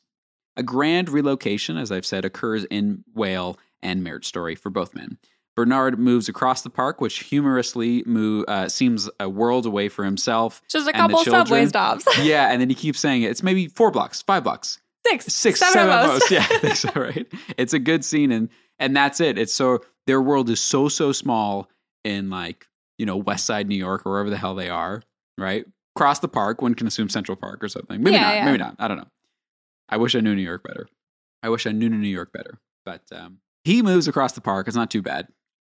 [0.57, 5.17] A grand relocation, as I've said, occurs in Whale and Marriage Story for both men.
[5.55, 10.61] Bernard moves across the park, which humorously move, uh, seems a world away for himself.
[10.69, 12.05] Just a couple subway stops.
[12.21, 13.31] Yeah, and then he keeps saying it.
[13.31, 15.25] It's maybe four blocks, five blocks Six.
[15.33, 16.19] six, seven, seven, most.
[16.19, 16.31] most.
[16.31, 16.89] Yeah, I think so.
[16.95, 17.27] Right.
[17.57, 19.37] It's a good scene, and and that's it.
[19.37, 21.69] It's so their world is so so small
[22.03, 25.01] in like you know West Side New York or wherever the hell they are.
[25.37, 25.65] Right.
[25.95, 26.61] Cross the park.
[26.61, 28.01] One can assume Central Park or something.
[28.01, 28.35] Maybe Yeah, not.
[28.35, 28.45] yeah.
[28.45, 28.75] Maybe not.
[28.79, 29.07] I don't know.
[29.89, 30.87] I wish I knew New York better.
[31.43, 32.59] I wish I knew New York better.
[32.85, 34.67] But um, he moves across the park.
[34.67, 35.27] It's not too bad.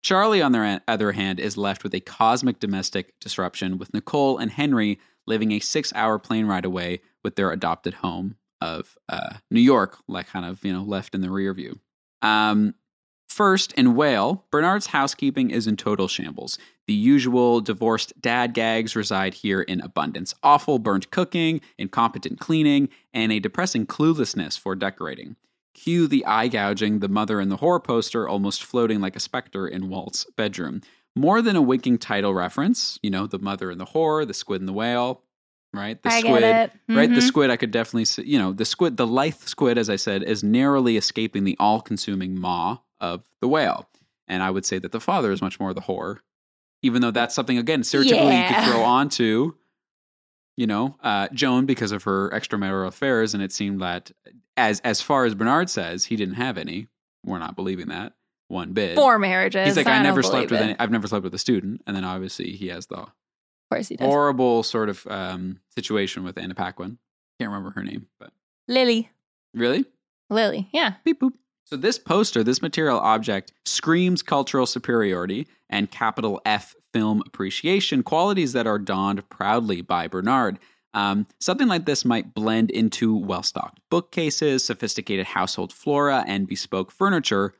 [0.04, 4.52] Charlie, on the other hand, is left with a cosmic domestic disruption, with Nicole and
[4.52, 9.98] Henry living a six-hour plane ride away with their adopted home of uh, New York,
[10.08, 11.80] like kind of you know left in the rear view.
[12.22, 12.76] Um,
[13.30, 16.58] first, in Whale, Bernard's housekeeping is in total shambles.
[16.88, 23.32] The usual divorced dad gags reside here in abundance: awful burnt cooking, incompetent cleaning, and
[23.32, 25.36] a depressing cluelessness for decorating.
[25.74, 29.68] Cue the eye gouging, the mother in the horror poster almost floating like a specter
[29.68, 30.82] in Walt's bedroom.
[31.16, 34.62] More than a winking title reference, you know, the mother in the horror, the squid
[34.62, 35.22] and the whale,
[35.74, 36.02] right?
[36.02, 36.96] The I squid, get it.
[36.96, 37.10] right?
[37.10, 37.28] The Mhm.
[37.28, 40.24] squid, I could definitely see, you know, the squid, the lithe squid, as I said,
[40.24, 43.90] is narrowly escaping the all consuming maw of the whale.
[44.28, 46.20] And I would say that the father is much more the whore,
[46.84, 49.54] even though that's something, again, stereotypically you could throw onto,
[50.56, 53.34] you know, uh, Joan because of her extramarital affairs.
[53.34, 54.12] And it seemed that,
[54.56, 56.88] as, as far as Bernard says, he didn't have any.
[57.26, 58.14] We're not believing that
[58.50, 58.96] one bit.
[58.96, 59.66] Four marriages.
[59.66, 60.64] He's like, I, don't never slept with it.
[60.64, 61.82] any, I've never slept with a student.
[61.88, 63.10] And then obviously he has the Of
[63.72, 64.06] course he does.
[64.06, 67.00] horrible sort of um, situation with Anna Paquin.
[67.40, 68.32] Can't remember her name, but
[68.68, 69.10] Lily.
[69.56, 69.86] really?
[70.30, 70.70] Lily.
[70.72, 70.96] Yeah.
[71.04, 71.34] Beep boop.
[71.66, 78.54] So this poster, this material object, screams cultural superiority and capital F film appreciation, qualities
[78.54, 80.60] that are donned proudly by Bernard.
[80.94, 87.56] Um, something like this might blend into well-stocked bookcases, sophisticated household flora, and bespoke furniture,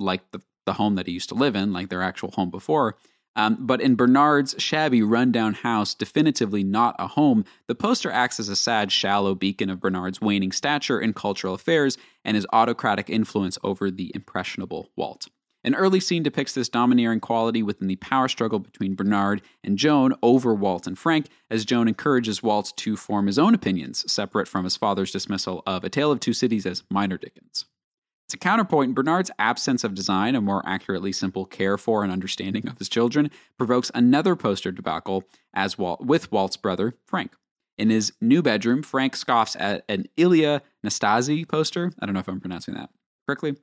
[0.00, 2.96] like the, the home that he used to live in, like their actual home before.
[3.36, 8.48] Um, but in Bernard's shabby, rundown house, definitively not a home, the poster acts as
[8.48, 13.58] a sad, shallow beacon of Bernard's waning stature in cultural affairs and his autocratic influence
[13.62, 15.28] over the impressionable Walt.
[15.64, 20.14] An early scene depicts this domineering quality within the power struggle between Bernard and Joan
[20.22, 24.64] over Walt and Frank, as Joan encourages Walt to form his own opinions, separate from
[24.64, 27.66] his father's dismissal of A Tale of Two Cities as minor Dickens.
[28.34, 32.78] A counterpoint, Bernard's absence of design, a more accurately simple care for and understanding of
[32.78, 37.32] his children, provokes another poster debacle as Walt, with Walt's brother, Frank.
[37.76, 41.92] In his new bedroom, Frank scoffs at an Ilie Nastase poster.
[42.00, 42.90] I don't know if I'm pronouncing that
[43.26, 43.56] correctly.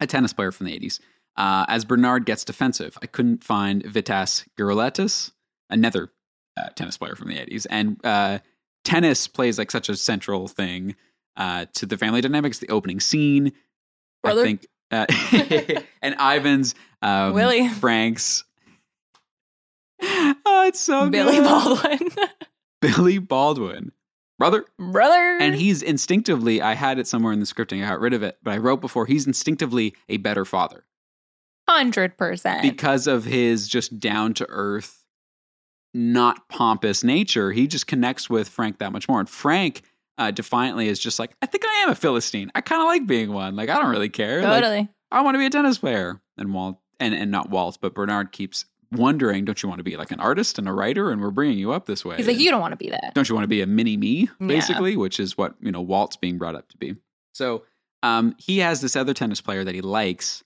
[0.00, 1.00] A tennis player from the 80s.
[1.36, 5.32] Uh, as Bernard gets defensive, I couldn't find Vitas Gerulaitis,
[5.70, 6.10] another
[6.56, 7.66] uh, tennis player from the 80s.
[7.70, 8.40] And uh,
[8.84, 10.94] tennis plays like such a central thing
[11.36, 12.58] uh, to the family dynamics.
[12.58, 13.52] The opening scene,
[14.22, 14.42] Brother?
[14.42, 15.06] I think uh,
[16.02, 17.68] and Ivan's um, Willie.
[17.68, 18.44] Frank's.
[20.44, 21.44] Oh, it's so Billy good.
[21.44, 22.08] Baldwin.
[22.80, 23.92] Billy Baldwin,
[24.42, 24.64] brother.
[24.76, 25.38] Brother.
[25.40, 28.38] And he's instinctively, I had it somewhere in the scripting, I got rid of it,
[28.42, 30.84] but I wrote before, he's instinctively a better father
[31.70, 32.60] 100%.
[32.60, 35.04] because of his just down to earth,
[35.94, 37.52] not pompous nature.
[37.52, 39.20] He just connects with Frank that much more.
[39.20, 39.82] And Frank,
[40.18, 42.50] uh, defiantly, is just like, I think I am a Philistine.
[42.54, 43.54] I kind of like being one.
[43.54, 44.42] Like, I don't really care.
[44.42, 44.88] Like, totally.
[45.12, 46.20] I want to be a tennis player.
[46.36, 49.96] And Walt, and, and not Walt, but Bernard keeps wondering, don't you want to be
[49.96, 51.10] like an artist and a writer?
[51.10, 52.16] And we're bringing you up this way.
[52.16, 53.12] He's like, you don't want to be that.
[53.14, 54.46] don't you want to be a mini me Yeah.
[54.46, 56.96] basically which is what you know walt's being brought up to be
[57.32, 57.62] so
[58.04, 60.42] um, he has this other tennis player that he likes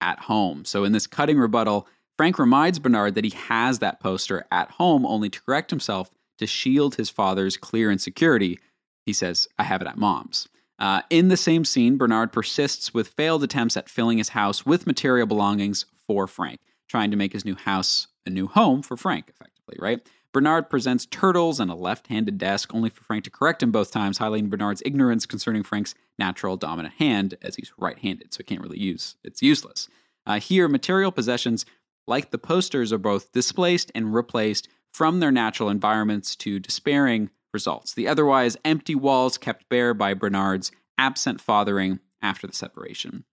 [0.00, 1.86] at home so in this cutting rebuttal
[2.16, 6.46] frank reminds bernard that he has that poster at home only to correct himself to
[6.46, 8.58] shield his father's clear insecurity
[9.06, 10.48] he says i have it at mom's
[10.80, 14.86] uh, in the same scene bernard persists with failed attempts at filling his house with
[14.86, 19.28] material belongings for frank trying to make his new house a new home for frank
[19.28, 23.62] effectively right Bernard presents turtles and a left handed desk, only for Frank to correct
[23.62, 28.34] him both times, highlighting Bernard's ignorance concerning Frank's natural dominant hand, as he's right handed,
[28.34, 29.88] so he can't really use it's useless.
[30.26, 31.64] Uh, here, material possessions,
[32.08, 37.94] like the posters, are both displaced and replaced from their natural environments to despairing results.
[37.94, 43.24] The otherwise empty walls kept bare by Bernard's absent fathering after the separation.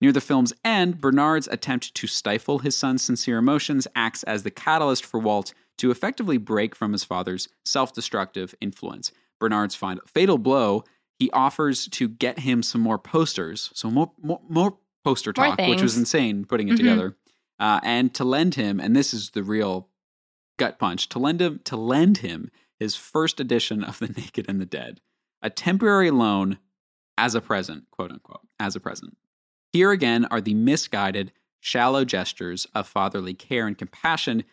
[0.00, 4.50] Near the film's end, Bernard's attempt to stifle his son's sincere emotions acts as the
[4.50, 9.12] catalyst for Walt to effectively break from his father's self destructive influence.
[9.40, 10.84] Bernard's fin- fatal blow,
[11.18, 15.58] he offers to get him some more posters, so more, more, more poster More talk,
[15.68, 16.76] which was insane putting it Mhm.
[16.78, 17.16] together,
[17.58, 19.88] uh, and to lend him, and this is the real
[20.58, 24.60] gut punch, to lend him to lend him his first edition of The Naked and
[24.60, 25.00] the Dead,
[25.42, 26.58] a temporary loan
[27.16, 29.16] as a present, quote unquote, as a present.
[29.74, 34.44] Here again are the misguided, shallow gestures of fatherly care and compassion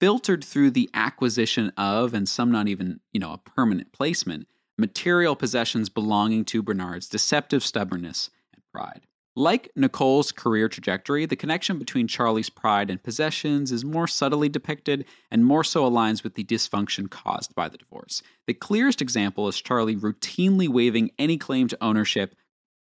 [0.00, 5.36] filtered through the acquisition of, and some not even, you know, a permanent placement, material
[5.36, 9.02] possessions belonging to Bernard's deceptive stubbornness and pride.
[9.36, 15.04] Like Nicole's career trajectory, the connection between Charlie's pride and possessions is more subtly depicted
[15.30, 18.22] and more so aligns with the dysfunction caused by the divorce.
[18.46, 22.34] The clearest example is Charlie routinely waiving any claim to ownership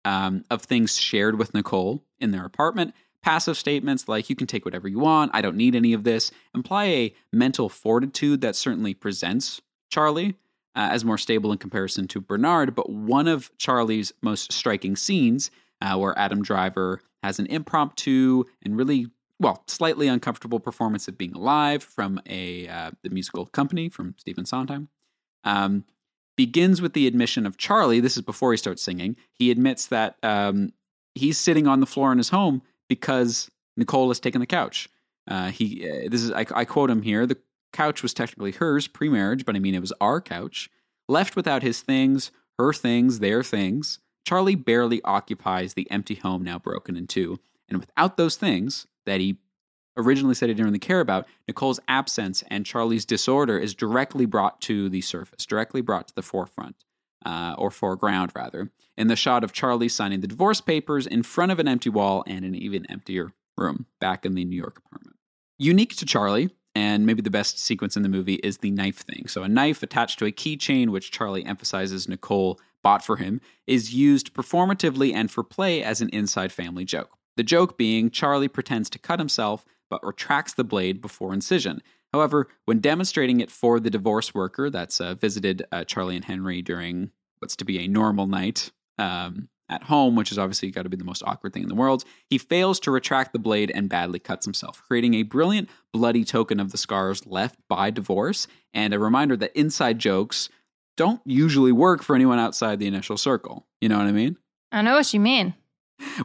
[0.05, 2.93] um, of things shared with Nicole in their apartment.
[3.21, 6.31] Passive statements like, you can take whatever you want, I don't need any of this,
[6.55, 10.35] imply a mental fortitude that certainly presents Charlie
[10.75, 12.75] uh, as more stable in comparison to Bernard.
[12.75, 18.77] But one of Charlie's most striking scenes, uh, where Adam Driver has an impromptu and
[18.77, 19.07] really,
[19.39, 24.45] well, slightly uncomfortable performance of being alive from a uh, the musical company from Stephen
[24.45, 24.87] Sondheim.
[25.43, 25.83] Um,
[26.39, 27.99] begins with the admission of Charlie.
[27.99, 29.17] This is before he starts singing.
[29.33, 30.71] He admits that um,
[31.13, 34.87] he's sitting on the floor in his home because Nicole has taken the couch.
[35.27, 37.25] Uh, he uh, this is I, I quote him here.
[37.25, 37.35] The
[37.73, 40.69] couch was technically hers pre-marriage, but I mean it was our couch.
[41.09, 43.99] Left without his things, her things, their things.
[44.25, 49.19] Charlie barely occupies the empty home now broken in two, and without those things that
[49.19, 49.39] he
[49.99, 54.61] originally said he didn't really care about, Nicole's absence and Charlie's disorder is directly brought
[54.61, 56.75] to the surface, directly brought to the forefront,
[57.25, 61.51] uh, or foreground rather, in the shot of Charlie signing the divorce papers in front
[61.51, 65.17] of an empty wall and an even emptier room back in the New York apartment.
[65.57, 69.27] Unique to Charlie, and maybe the best sequence in the movie is the knife thing.
[69.27, 73.93] So, a knife attached to a keychain, which Charlie emphasizes Nicole bought for him, is
[73.93, 77.17] used performatively and for play as an inside family joke.
[77.35, 81.81] The joke being Charlie pretends to cut himself but retracts the blade before incision.
[82.13, 86.61] However, when demonstrating it for the divorce worker that's uh, visited uh, Charlie and Henry
[86.61, 90.89] during what's to be a normal night um, at home, which is obviously got to
[90.89, 93.89] be the most awkward thing in the world, he fails to retract the blade and
[93.89, 98.93] badly cuts himself, creating a brilliant, bloody token of the scars left by divorce and
[98.93, 100.49] a reminder that inside jokes
[100.97, 103.65] don't usually work for anyone outside the initial circle.
[103.79, 104.37] You know what I mean?
[104.71, 105.53] I know what you mean.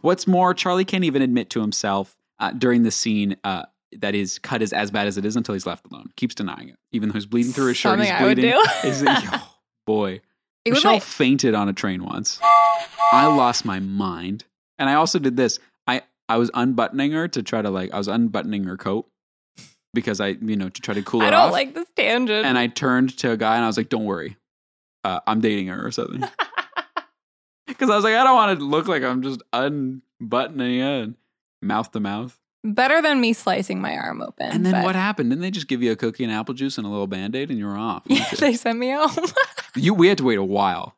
[0.01, 3.63] What's more, Charlie can't even admit to himself uh, during the scene uh,
[3.99, 6.11] that his cut is as bad as it is until he's left alone.
[6.17, 7.91] Keeps denying it, even though he's bleeding through his shirt.
[7.99, 9.05] Something he's I would bleeding.
[9.07, 9.55] like, oh,
[9.87, 10.21] boy,
[10.65, 12.39] It Michelle like, fainted on a train once.
[13.13, 14.45] I lost my mind,
[14.79, 15.59] and I also did this.
[15.87, 19.07] I I was unbuttoning her to try to like I was unbuttoning her coat
[19.93, 21.53] because I you know to try to cool her I don't off.
[21.53, 22.45] like this tangent.
[22.47, 24.37] and I turned to a guy and I was like, "Don't worry,
[25.05, 26.25] uh, I'm dating her or something."
[27.67, 31.11] Because I was like, I don't want to look like I'm just unbuttoning it,
[31.65, 32.39] mouth to mouth.
[32.63, 34.47] Better than me slicing my arm open.
[34.51, 35.31] And then but- what happened?
[35.31, 37.51] Didn't they just give you a cookie and apple juice and a little band aid
[37.51, 38.03] and you were off?
[38.07, 39.11] Yeah, they sent me home.
[39.77, 40.97] you, we had to wait a while.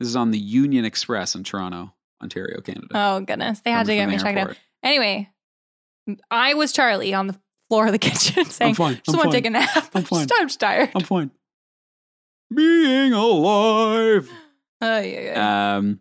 [0.00, 1.92] This is on the Union Express in Toronto.
[2.22, 2.88] Ontario, Canada.
[2.94, 4.56] Oh goodness, they had to get me checked out.
[4.82, 5.28] Anyway,
[6.30, 7.38] I was Charlie on the
[7.68, 9.90] floor of the kitchen saying, fine, "Just I'm want to take a nap.
[9.94, 10.26] I'm fine.
[10.26, 11.30] Just, I'm just tired." I'm fine.
[12.54, 14.30] Being alive.
[14.80, 15.76] Oh yeah, yeah.
[15.76, 16.00] Um,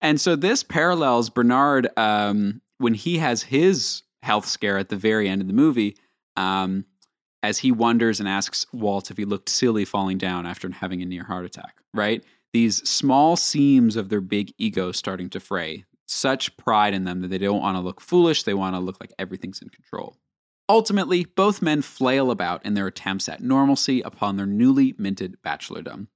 [0.00, 5.28] and so this parallels Bernard um, when he has his health scare at the very
[5.28, 5.96] end of the movie,
[6.36, 6.84] um,
[7.42, 11.06] as he wonders and asks Walt if he looked silly falling down after having a
[11.06, 11.76] near heart attack.
[11.92, 12.24] Right?
[12.52, 15.84] These small seams of their big ego starting to fray.
[16.06, 18.44] Such pride in them that they don't want to look foolish.
[18.44, 20.16] They want to look like everything's in control.
[20.68, 26.06] Ultimately, both men flail about in their attempts at normalcy upon their newly minted bachelordom.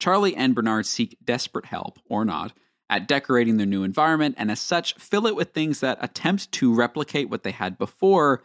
[0.00, 2.52] Charlie and Bernard seek desperate help, or not,
[2.90, 6.74] at decorating their new environment, and as such, fill it with things that attempt to
[6.74, 8.42] replicate what they had before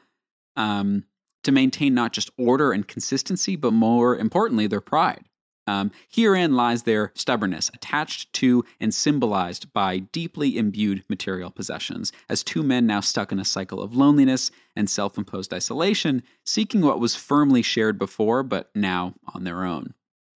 [0.56, 1.04] um,
[1.44, 5.26] to maintain not just order and consistency, but more importantly, their pride.
[5.68, 12.44] Um, herein lies their stubbornness, attached to and symbolized by deeply imbued material possessions, as
[12.44, 17.00] two men now stuck in a cycle of loneliness and self imposed isolation, seeking what
[17.00, 19.94] was firmly shared before, but now on their own.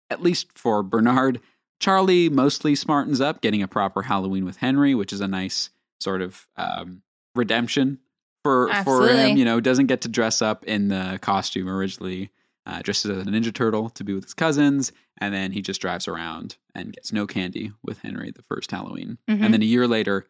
[0.10, 1.40] At least for Bernard,
[1.80, 5.70] Charlie mostly smartens up, getting a proper Halloween with Henry, which is a nice
[6.00, 7.02] sort of um,
[7.36, 8.00] redemption
[8.44, 9.38] for for him.
[9.38, 12.32] You know, doesn't get to dress up in the costume originally,
[12.66, 15.82] uh, dresses as a Ninja Turtle to be with his cousins, and then he just
[15.82, 19.42] drives around and gets no candy with Henry the first Halloween, Mhm.
[19.44, 20.28] and then a year later,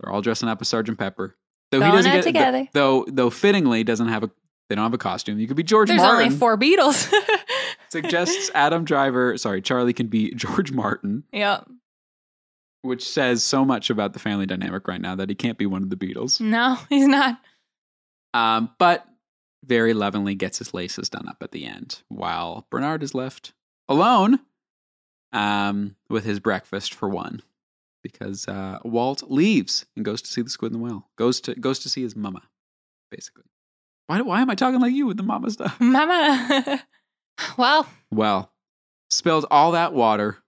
[0.00, 1.36] they're all dressing up as Sergeant Pepper.
[1.70, 2.66] Though he doesn't get together.
[2.72, 4.30] though though fittingly doesn't have a
[4.68, 5.38] they don't have a costume.
[5.40, 7.12] You could be George There's Martin only four Beatles.
[7.90, 11.60] suggests Adam Driver, sorry, Charlie can be George Martin, yeah.
[12.82, 15.82] which says so much about the family dynamic right now that he can't be one
[15.82, 16.40] of the Beatles.
[16.40, 17.40] No, he's not.
[18.32, 19.06] Um, but
[19.64, 23.52] very lovingly gets his laces done up at the end, while Bernard is left
[23.88, 24.40] alone
[25.32, 27.42] um, with his breakfast for one,
[28.02, 31.08] because uh, Walt leaves and goes to see the squid and the whale.
[31.16, 32.42] Goes to goes to see his mama,
[33.10, 33.44] basically.
[34.06, 35.78] Why why am I talking like you with the mama stuff?
[35.80, 36.82] Mama.
[37.56, 38.52] well, Well,
[39.10, 40.38] spilled all that water,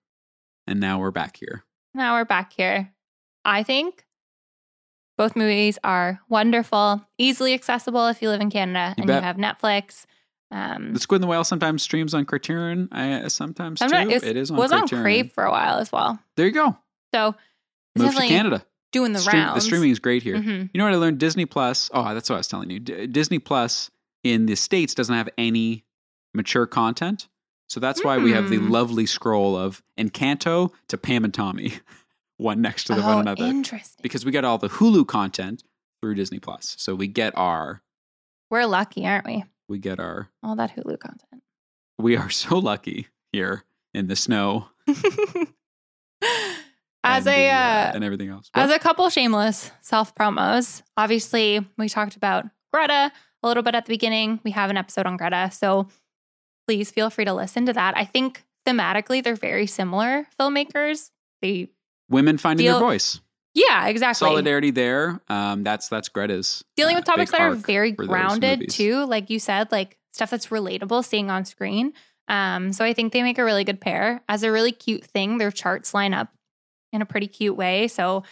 [0.67, 1.65] and now we're back here.
[1.95, 2.93] now we're back here.
[3.45, 4.05] I think
[5.19, 9.23] both movies are wonderful, easily accessible if you live in Canada You and bet.
[9.23, 10.05] you have Netflix.
[10.51, 12.89] Um, The Squid and the Whale sometimes streams on Criterion.
[12.93, 14.17] I, sometimes sometimes too.
[14.17, 15.03] it's- it is on was on Criterion.
[15.05, 16.19] Crave for a while as well.
[16.37, 16.77] There you go.
[17.15, 17.35] So
[17.97, 18.65] Move to Canada.
[18.93, 19.55] doing the Stream- rounds.
[19.57, 20.37] the streaming is great here.
[20.37, 20.71] Mhm.
[20.73, 21.19] You know what I learned?
[21.19, 21.91] Disney Plus.
[21.95, 22.81] Oh, that's what I was telling you.
[22.81, 23.91] D- Disney Plus
[24.25, 25.85] in the states doesn't have any
[26.35, 27.29] mature content,
[27.69, 28.71] so that's why we have the Hmm.
[28.71, 31.75] lovely scroll of Encanto to Pam and Tommy,
[32.37, 34.01] one next to the oh, one another, interesting.
[34.03, 35.63] because we get all the Hulu content
[36.01, 36.75] through Disney Plus.
[36.79, 37.83] So we get our
[38.51, 39.45] We're lucky, aren't we?
[39.69, 41.43] we get our All that Hulu content.
[41.99, 43.65] we are so lucky here
[43.95, 44.69] in the snow
[47.05, 48.51] as a the, uh, and everything else.
[48.55, 53.13] as a couple shameless self promos, obviously we talked about Greta
[53.43, 54.41] a little bit at the beginning.
[54.45, 55.89] We have an episode on Greta, so
[56.73, 57.97] please feel free to listen to that.
[57.97, 61.11] I think thematically they're very similar filmmakers.
[61.43, 61.69] They,
[62.09, 63.21] Women finding deal- their voice,
[63.55, 64.27] yeah, exactly.
[64.27, 65.21] solidarity there.
[65.29, 69.39] Um, that's that's Greta's Dealing uh, with topics that are very grounded too, like you
[69.39, 71.93] said, like stuff that's relatable, seeing on screen.
[72.29, 74.23] Um, so I think they make a really good pair.
[74.29, 76.29] As a really cute thing, their charts line up
[76.93, 77.89] in a pretty cute way.
[77.89, 78.23] So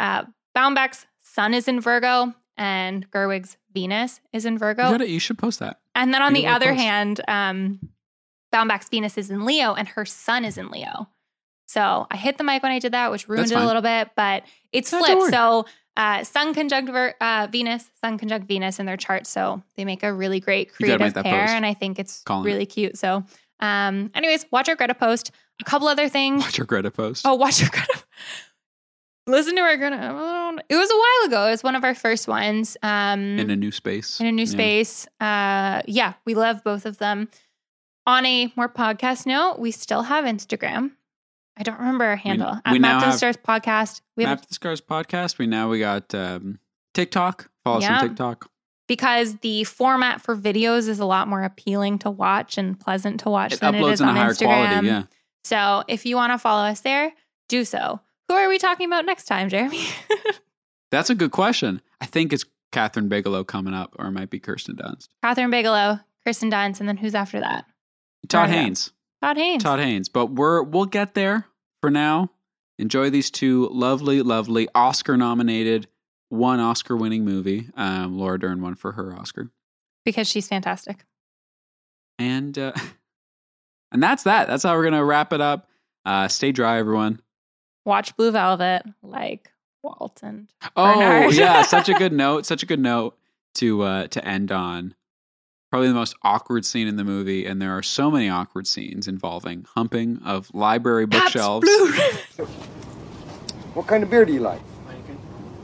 [0.00, 0.24] uh
[0.56, 4.82] Baumbach's Sun is in Virgo and Gerwig's Venus is in You, Virgo.
[4.90, 5.80] gotta, you should post that.
[5.96, 6.80] And then on the other post.
[6.80, 7.80] hand, um,
[8.52, 11.08] Baumbach's Venus is in Leo and her sun is in Leo.
[11.66, 14.10] So I hit the mic when I did that, which ruined it a little bit,
[14.14, 15.32] but it's don't flipped.
[15.32, 15.66] So
[15.96, 19.26] uh, Sun conjunct Ver- uh, Venus, Sun conjunct Venus in their chart.
[19.26, 21.22] So they make a really great creative pair.
[21.22, 21.52] post.
[21.54, 22.98] And I think it's really cute.
[22.98, 23.24] So,
[23.60, 25.32] um, anyways, watch our Greta post.
[25.60, 26.42] A couple other things.
[26.42, 27.26] Watch your Greta post.
[27.26, 28.04] Oh, watch your Greta.
[29.28, 29.96] Listen to our Greta.
[30.68, 31.48] It was a while ago.
[31.48, 32.76] It was one of our first ones.
[32.82, 34.20] Um, in a new space.
[34.20, 34.48] in a new Yeah.
[34.50, 35.06] space.
[35.20, 37.28] Uh, yeah, we love both of them.
[38.06, 40.92] On a more podcast note, we still have Instagram.
[41.56, 44.00] I don't remember our handle we at now Map to the Stars podcast.
[44.16, 45.38] We have Map to the Scars podcast.
[45.38, 46.60] We now we got um,
[46.94, 47.50] TikTok.
[47.64, 48.48] Follow us on TikTok.
[48.86, 53.30] because the format for videos is a lot more appealing to watch and pleasant to
[53.30, 54.68] watch It than it uploads is in a on higher Instagram.
[54.68, 54.86] quality.
[54.86, 55.02] Yeah.
[55.44, 57.12] So if you want to follow us there,
[57.48, 58.00] do so.
[58.28, 59.84] Who are we talking about next time, Jeremy?
[60.90, 61.80] That's a good question.
[62.00, 65.08] I think it's Kathryn Bigelow coming up, or it might be Kirsten Dunst.
[65.24, 67.64] Kathryn Bigelow, Kirsten Dunst, and then who's after that?
[68.28, 68.92] Todd Haynes.
[69.22, 69.62] Todd Haynes.
[69.62, 70.08] Todd Haynes.
[70.08, 71.46] But we're we'll get there
[71.80, 72.30] for now.
[72.78, 75.88] Enjoy these two lovely, lovely Oscar nominated,
[76.28, 77.68] one Oscar winning movie.
[77.76, 79.50] Um, Laura Dern won for her Oscar.
[80.04, 81.04] because she's fantastic.
[82.18, 82.72] And uh,
[83.92, 84.48] and that's that.
[84.48, 85.68] That's how we're gonna wrap it up.
[86.04, 87.20] Uh, stay dry, everyone.
[87.86, 89.50] Watch Blue Velvet like
[89.82, 90.48] Walton.
[90.76, 91.34] Oh Bernard.
[91.34, 92.44] yeah, such a good note.
[92.44, 93.16] Such a good note
[93.54, 94.94] to uh, to end on.
[95.70, 99.08] Probably the most awkward scene in the movie, and there are so many awkward scenes
[99.08, 101.66] involving humping of library Pabst bookshelves.
[101.66, 102.46] Blue.
[103.74, 104.60] What kind of beer do you like?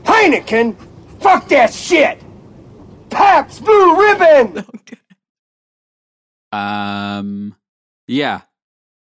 [0.03, 0.75] Heineken.
[0.75, 0.75] Heineken?
[1.19, 2.21] Fuck that shit!
[3.09, 4.65] Pabst Blue Ribbon!
[6.51, 7.55] Um,
[8.07, 8.41] yeah,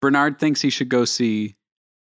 [0.01, 1.57] Bernard thinks he should go see.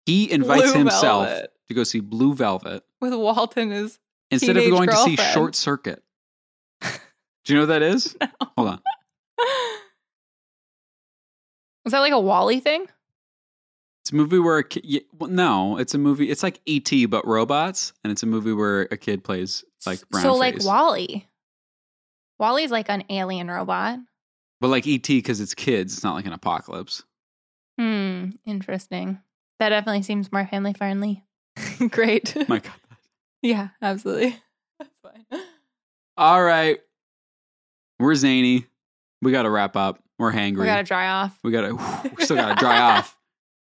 [0.06, 1.52] He invites Blue himself Velvet.
[1.68, 3.98] to go see Blue Velvet With Walton is
[4.30, 6.02] instead of going to see Short Circuit.
[6.82, 6.88] Do
[7.52, 8.16] you know what that is?
[8.56, 8.80] Hold on.
[11.84, 12.86] Was that like a WALL-E thing?
[14.02, 14.84] It's a movie where a kid.
[14.84, 16.30] Yeah, well, no, it's a movie.
[16.30, 17.06] It's like E.T.
[17.06, 20.66] but robots, and it's a movie where a kid plays like brown so like face.
[20.66, 21.26] WALL-E.
[22.38, 23.98] WALL-E's like an alien robot.
[24.60, 25.18] but like E.T.
[25.18, 25.94] because it's kids.
[25.94, 27.02] It's not like an apocalypse.
[27.78, 29.20] Hmm, interesting.
[29.60, 31.24] That definitely seems more family friendly.
[31.90, 32.34] Great.
[32.36, 32.72] Oh my God.
[33.42, 34.36] yeah, absolutely.
[34.78, 35.40] That's fine.
[36.16, 36.80] All right,
[37.98, 38.66] we're zany.
[39.22, 40.00] We got to wrap up.
[40.18, 40.58] We're hangry.
[40.60, 41.36] We gotta dry off.
[41.42, 41.74] We gotta.
[42.16, 43.18] we still gotta dry off.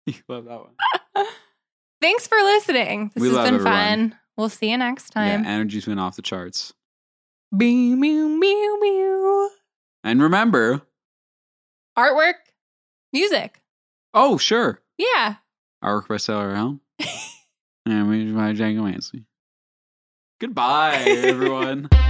[0.07, 1.26] You love that one.
[2.01, 3.11] Thanks for listening.
[3.14, 3.72] This We has love been everyone.
[4.11, 4.18] fun.
[4.36, 5.45] We'll see you next time.
[5.45, 6.72] Yeah, energy's been off the charts.
[7.53, 9.49] Meow, meow, meow, meow.
[10.03, 10.80] And remember,
[11.99, 12.34] Artwork,
[13.12, 13.61] music.
[14.14, 15.36] oh sure, Yeah.
[15.83, 16.81] Artwork by Sarah Helm.
[17.87, 19.24] and we by Django Mansley.
[20.41, 21.89] Goodbye, everyone.